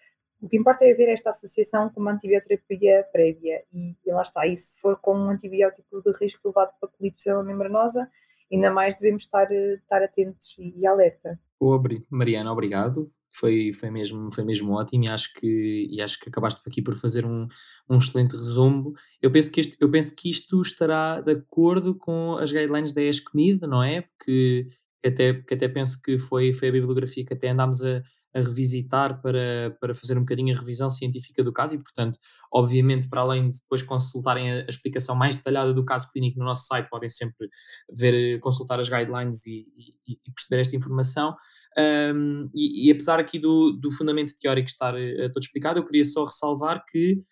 o 0.44 0.48
que 0.48 0.58
importa 0.58 0.84
é 0.84 0.92
ver 0.92 1.08
esta 1.08 1.30
associação 1.30 1.88
com 1.88 2.02
uma 2.02 2.12
antibioterapia 2.12 3.02
prévia 3.10 3.64
e, 3.72 3.96
e 4.04 4.12
lá 4.12 4.20
está, 4.20 4.46
e 4.46 4.54
se 4.54 4.78
for 4.78 4.98
com 5.00 5.16
um 5.16 5.30
antibiótico 5.30 6.02
de 6.02 6.12
risco 6.20 6.46
elevado 6.46 6.72
para 6.78 6.90
colite 6.90 7.32
membranosa, 7.42 8.06
ainda 8.52 8.70
mais 8.70 8.94
devemos 8.94 9.22
estar, 9.22 9.50
estar 9.50 10.02
atentos 10.02 10.54
e, 10.58 10.78
e 10.78 10.86
alerta. 10.86 11.40
Mariana, 12.10 12.52
obrigado. 12.52 13.10
Foi, 13.32 13.72
foi, 13.72 13.90
mesmo, 13.90 14.32
foi 14.32 14.44
mesmo 14.44 14.74
ótimo 14.74 15.04
e 15.04 15.08
acho 15.08 15.32
que, 15.32 15.88
e 15.90 16.00
acho 16.02 16.20
que 16.20 16.28
acabaste 16.28 16.60
aqui 16.66 16.82
por 16.82 16.94
fazer 16.94 17.24
um, 17.24 17.48
um 17.88 17.96
excelente 17.96 18.32
resumo. 18.32 18.92
Eu 19.22 19.32
penso, 19.32 19.50
que 19.50 19.74
eu 19.80 19.90
penso 19.90 20.14
que 20.14 20.28
isto 20.28 20.60
estará 20.60 21.22
de 21.22 21.32
acordo 21.32 21.96
com 21.96 22.36
as 22.36 22.52
guidelines 22.52 22.92
da 22.92 23.00
ESCMID, 23.00 23.62
não 23.62 23.82
é? 23.82 24.02
Porque 24.02 24.68
que 25.02 25.08
até, 25.08 25.34
que 25.34 25.54
até 25.54 25.68
penso 25.68 26.00
que 26.02 26.18
foi, 26.18 26.52
foi 26.52 26.68
a 26.68 26.72
bibliografia 26.72 27.24
que 27.24 27.34
até 27.34 27.48
andámos 27.48 27.82
a, 27.82 28.02
a 28.34 28.40
revisitar 28.40 29.22
para, 29.22 29.76
para 29.80 29.94
fazer 29.94 30.16
um 30.16 30.20
bocadinho 30.20 30.54
a 30.54 30.58
revisão 30.58 30.90
científica 30.90 31.42
do 31.42 31.52
caso 31.52 31.76
e, 31.76 31.78
portanto, 31.78 32.18
obviamente, 32.52 33.08
para 33.08 33.20
além 33.20 33.50
de 33.50 33.60
depois 33.60 33.82
consultarem 33.82 34.50
a, 34.50 34.56
a 34.62 34.68
explicação 34.68 35.14
mais 35.14 35.36
detalhada 35.36 35.72
do 35.72 35.84
caso 35.84 36.10
clínico 36.10 36.38
no 36.38 36.44
nosso 36.44 36.66
site, 36.66 36.88
podem 36.90 37.08
sempre 37.08 37.48
ver, 37.90 38.40
consultar 38.40 38.80
as 38.80 38.88
guidelines 38.88 39.46
e, 39.46 39.66
e, 40.06 40.18
e 40.26 40.30
perceber 40.32 40.62
esta 40.62 40.76
informação. 40.76 41.36
Um, 41.78 42.50
e, 42.54 42.88
e, 42.88 42.90
apesar 42.90 43.20
aqui 43.20 43.38
do, 43.38 43.72
do 43.72 43.90
fundamento 43.92 44.32
teórico 44.40 44.68
estar 44.68 44.94
uh, 44.94 45.32
todo 45.32 45.42
explicado, 45.42 45.78
eu 45.78 45.84
queria 45.84 46.04
só 46.04 46.24
ressalvar 46.24 46.84
que 46.88 47.22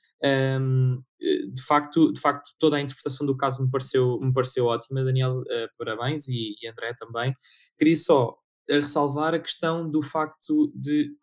um, 0.61 1.03
de, 1.21 1.63
facto, 1.63 2.13
de 2.13 2.21
facto, 2.21 2.53
toda 2.59 2.77
a 2.77 2.81
interpretação 2.81 3.27
do 3.27 3.37
caso 3.37 3.65
me 3.65 3.71
pareceu, 3.71 4.21
me 4.21 4.33
pareceu 4.33 4.67
ótima, 4.67 5.05
Daniel, 5.05 5.41
uh, 5.41 5.69
parabéns, 5.77 6.29
e, 6.29 6.55
e 6.63 6.69
André 6.69 6.95
também. 6.95 7.35
Queria 7.77 7.97
só 7.97 8.37
a 8.71 8.75
ressalvar 8.75 9.35
a 9.35 9.39
questão 9.39 9.89
do 9.89 10.03
facto 10.03 10.73
de 10.75 11.15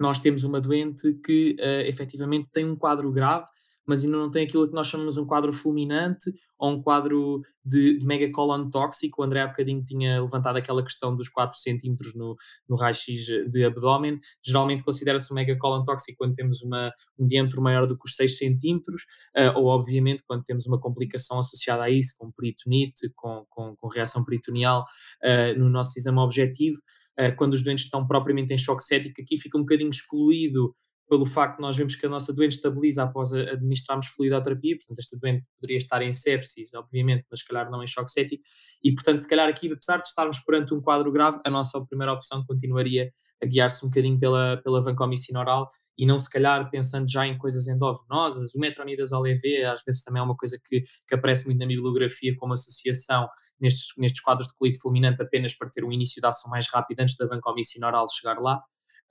nós 0.00 0.18
temos 0.18 0.44
uma 0.44 0.60
doente 0.60 1.12
que 1.14 1.56
uh, 1.58 1.86
efetivamente 1.86 2.48
tem 2.52 2.64
um 2.64 2.76
quadro 2.76 3.10
grave, 3.10 3.46
mas 3.88 4.04
ainda 4.04 4.18
não 4.18 4.30
tem 4.30 4.44
aquilo 4.44 4.68
que 4.68 4.74
nós 4.74 4.86
chamamos 4.86 5.16
um 5.16 5.26
quadro 5.26 5.50
fulminante 5.50 6.30
ou 6.58 6.72
um 6.72 6.82
quadro 6.82 7.40
de, 7.64 7.98
de 7.98 8.06
megacolon 8.06 8.68
tóxico. 8.68 9.22
O 9.22 9.24
André 9.24 9.40
há 9.40 9.46
bocadinho 9.46 9.82
tinha 9.82 10.20
levantado 10.20 10.56
aquela 10.56 10.82
questão 10.82 11.16
dos 11.16 11.28
4 11.28 11.56
centímetros 11.58 12.14
no, 12.14 12.36
no 12.68 12.76
raio-x 12.76 13.24
de 13.50 13.64
abdômen. 13.64 14.18
Geralmente 14.44 14.82
considera-se 14.82 15.32
um 15.32 15.36
megacolon 15.36 15.84
tóxico 15.84 16.18
quando 16.18 16.34
temos 16.34 16.60
uma, 16.60 16.92
um 17.18 17.26
diâmetro 17.26 17.62
maior 17.62 17.86
do 17.86 17.96
que 17.96 18.06
os 18.06 18.14
6 18.14 18.36
centímetros, 18.36 19.02
uh, 19.36 19.56
ou 19.56 19.66
obviamente 19.66 20.22
quando 20.26 20.42
temos 20.42 20.66
uma 20.66 20.78
complicação 20.78 21.38
associada 21.38 21.84
a 21.84 21.90
isso, 21.90 22.14
com 22.18 22.30
peritonite, 22.30 23.10
com, 23.16 23.46
com, 23.48 23.74
com 23.76 23.88
reação 23.88 24.22
peritoneal 24.22 24.84
uh, 25.24 25.58
no 25.58 25.70
nosso 25.70 25.98
exame 25.98 26.18
objetivo. 26.18 26.78
Uh, 27.18 27.34
quando 27.36 27.54
os 27.54 27.62
doentes 27.62 27.84
estão 27.84 28.06
propriamente 28.06 28.52
em 28.52 28.58
choque 28.58 28.84
cético, 28.84 29.20
aqui 29.22 29.38
fica 29.38 29.56
um 29.56 29.62
bocadinho 29.62 29.90
excluído 29.90 30.74
pelo 31.08 31.24
facto 31.24 31.56
de 31.56 31.62
nós 31.62 31.76
vemos 31.76 31.96
que 31.96 32.04
a 32.06 32.08
nossa 32.08 32.32
doente 32.32 32.56
estabiliza 32.56 33.02
após 33.02 33.32
administrarmos 33.32 34.06
fluidoterapia, 34.08 34.76
portanto 34.76 34.98
esta 34.98 35.16
doente 35.18 35.44
poderia 35.58 35.78
estar 35.78 36.02
em 36.02 36.12
sepsis, 36.12 36.74
obviamente, 36.74 37.24
mas 37.30 37.40
se 37.40 37.46
calhar 37.46 37.70
não 37.70 37.82
em 37.82 37.86
choque 37.86 38.10
cético, 38.10 38.42
e 38.84 38.94
portanto 38.94 39.18
se 39.18 39.28
calhar 39.28 39.48
aqui, 39.48 39.72
apesar 39.72 39.96
de 39.98 40.08
estarmos 40.08 40.38
perante 40.40 40.74
um 40.74 40.80
quadro 40.80 41.10
grave, 41.10 41.40
a 41.44 41.50
nossa 41.50 41.84
primeira 41.86 42.12
opção 42.12 42.44
continuaria 42.46 43.10
a 43.42 43.46
guiar-se 43.46 43.84
um 43.84 43.88
bocadinho 43.88 44.18
pela, 44.18 44.56
pela 44.58 44.82
vancomicina 44.82 45.40
oral 45.40 45.68
e 45.96 46.06
não 46.06 46.18
se 46.18 46.30
calhar 46.30 46.68
pensando 46.70 47.10
já 47.10 47.26
em 47.26 47.36
coisas 47.38 47.66
endovenosas, 47.68 48.54
o 48.54 48.58
metronidazol 48.58 49.26
EV 49.26 49.64
às 49.64 49.82
vezes 49.84 50.02
também 50.02 50.20
é 50.20 50.24
uma 50.24 50.36
coisa 50.36 50.58
que, 50.64 50.82
que 51.06 51.14
aparece 51.14 51.46
muito 51.46 51.58
na 51.58 51.66
bibliografia 51.66 52.34
como 52.36 52.52
associação 52.52 53.28
nestes, 53.60 53.88
nestes 53.96 54.20
quadros 54.20 54.48
de 54.48 54.54
colite 54.56 54.78
fulminante 54.78 55.22
apenas 55.22 55.54
para 55.54 55.70
ter 55.70 55.84
um 55.84 55.92
início 55.92 56.20
de 56.20 56.26
ação 56.26 56.50
mais 56.50 56.68
rápido 56.68 57.00
antes 57.00 57.16
da 57.16 57.26
vancomicina 57.26 57.86
oral 57.86 58.06
chegar 58.08 58.38
lá, 58.38 58.60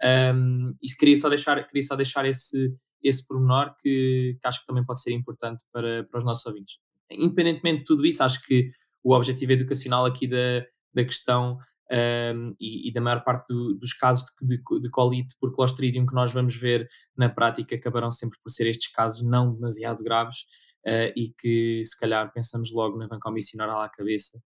um, 0.03 0.75
e 0.81 0.87
queria 0.97 1.17
só 1.17 1.29
deixar, 1.29 1.61
queria 1.65 1.83
só 1.83 1.95
deixar 1.95 2.25
esse, 2.25 2.73
esse 3.03 3.27
pormenor 3.27 3.75
que, 3.79 4.37
que 4.39 4.47
acho 4.47 4.61
que 4.61 4.65
também 4.65 4.85
pode 4.85 5.01
ser 5.01 5.13
importante 5.13 5.63
para, 5.71 6.03
para 6.05 6.17
os 6.19 6.25
nossos 6.25 6.45
ouvintes. 6.45 6.77
Independentemente 7.09 7.79
de 7.79 7.85
tudo 7.85 8.05
isso, 8.05 8.23
acho 8.23 8.41
que 8.43 8.69
o 9.03 9.13
objetivo 9.13 9.53
educacional 9.53 10.05
aqui 10.05 10.27
da, 10.27 10.65
da 10.93 11.03
questão 11.03 11.57
um, 11.89 12.53
e, 12.59 12.89
e, 12.89 12.93
da 12.93 12.99
maior 12.99 13.23
parte 13.23 13.47
do, 13.47 13.73
dos 13.75 13.93
casos 13.93 14.25
de, 14.41 14.57
de, 14.57 14.81
de, 14.81 14.89
colite 14.89 15.35
por 15.39 15.55
Clostridium 15.55 16.05
que 16.05 16.13
nós 16.13 16.33
vamos 16.33 16.53
ver 16.53 16.87
na 17.15 17.29
prática 17.29 17.75
acabarão 17.75 18.11
sempre 18.11 18.37
por 18.43 18.49
ser 18.49 18.67
estes 18.67 18.91
casos 18.91 19.23
não 19.23 19.53
demasiado 19.53 20.03
graves 20.03 20.39
uh, 20.85 21.13
e 21.15 21.33
que 21.39 21.81
se 21.85 21.97
calhar 21.97 22.29
pensamos 22.33 22.73
logo 22.73 22.97
na 22.97 23.07
vancomicina 23.07 23.63
oral 23.63 23.81
à 23.81 23.89
cabeça. 23.89 24.37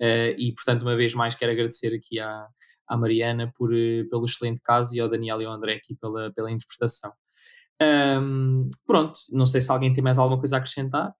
Uh, 0.00 0.34
e 0.36 0.52
portanto, 0.52 0.82
uma 0.82 0.96
vez 0.96 1.14
mais, 1.14 1.36
quero 1.36 1.52
agradecer 1.52 1.94
aqui 1.94 2.18
à, 2.18 2.48
à 2.88 2.96
Mariana 2.96 3.52
por, 3.56 3.70
pelo 4.10 4.24
excelente 4.24 4.60
caso 4.62 4.96
e 4.96 5.00
ao 5.00 5.08
Daniel 5.08 5.42
e 5.42 5.44
ao 5.44 5.52
André 5.52 5.74
aqui 5.74 5.94
pela, 5.94 6.32
pela 6.32 6.50
interpretação. 6.50 7.12
Um, 7.80 8.68
pronto, 8.86 9.20
não 9.30 9.46
sei 9.46 9.60
se 9.60 9.70
alguém 9.70 9.92
tem 9.92 10.02
mais 10.02 10.18
alguma 10.18 10.38
coisa 10.38 10.56
a 10.56 10.58
acrescentar. 10.58 11.12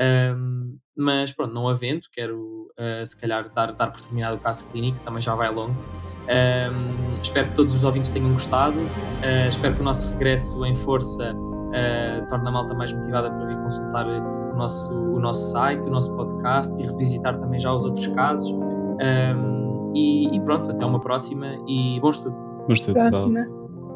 Um, 0.00 0.76
mas 0.96 1.32
pronto, 1.32 1.54
não 1.54 1.68
havendo, 1.68 2.02
quero 2.12 2.68
uh, 2.78 3.06
se 3.06 3.18
calhar 3.18 3.52
dar, 3.52 3.72
dar 3.72 3.90
por 3.90 4.00
terminado 4.00 4.36
o 4.36 4.40
caso 4.40 4.66
clínico, 4.68 5.00
também 5.00 5.22
já 5.22 5.34
vai 5.34 5.52
longo. 5.52 5.76
Um, 6.24 7.12
espero 7.22 7.48
que 7.48 7.54
todos 7.54 7.74
os 7.74 7.84
ouvintes 7.84 8.10
tenham 8.10 8.32
gostado. 8.32 8.78
Uh, 8.78 9.48
espero 9.48 9.74
que 9.74 9.80
o 9.80 9.84
nosso 9.84 10.10
regresso 10.12 10.64
em 10.64 10.74
força 10.74 11.32
uh, 11.32 12.26
torne 12.28 12.48
a 12.48 12.50
malta 12.50 12.74
mais 12.74 12.92
motivada 12.92 13.30
para 13.30 13.46
vir 13.46 13.56
consultar 13.58 14.06
o 14.06 14.56
nosso, 14.56 14.98
o 14.98 15.20
nosso 15.20 15.52
site, 15.52 15.88
o 15.88 15.90
nosso 15.90 16.14
podcast 16.16 16.80
e 16.80 16.86
revisitar 16.86 17.38
também 17.38 17.58
já 17.58 17.72
os 17.72 17.84
outros 17.84 18.06
casos. 18.08 18.50
Um, 18.50 19.63
e, 19.94 20.36
e, 20.36 20.40
pronto, 20.40 20.70
até 20.70 20.84
uma 20.84 21.00
próxima 21.00 21.46
e 21.66 21.98
bom 22.00 22.10
estudo. 22.10 22.36
Bom 22.66 22.72
estudo, 22.72 22.94
Próxima. 22.94 23.48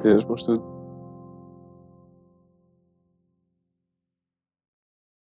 Deus, 0.02 0.24
bom 0.24 0.34
estudo. 0.34 0.77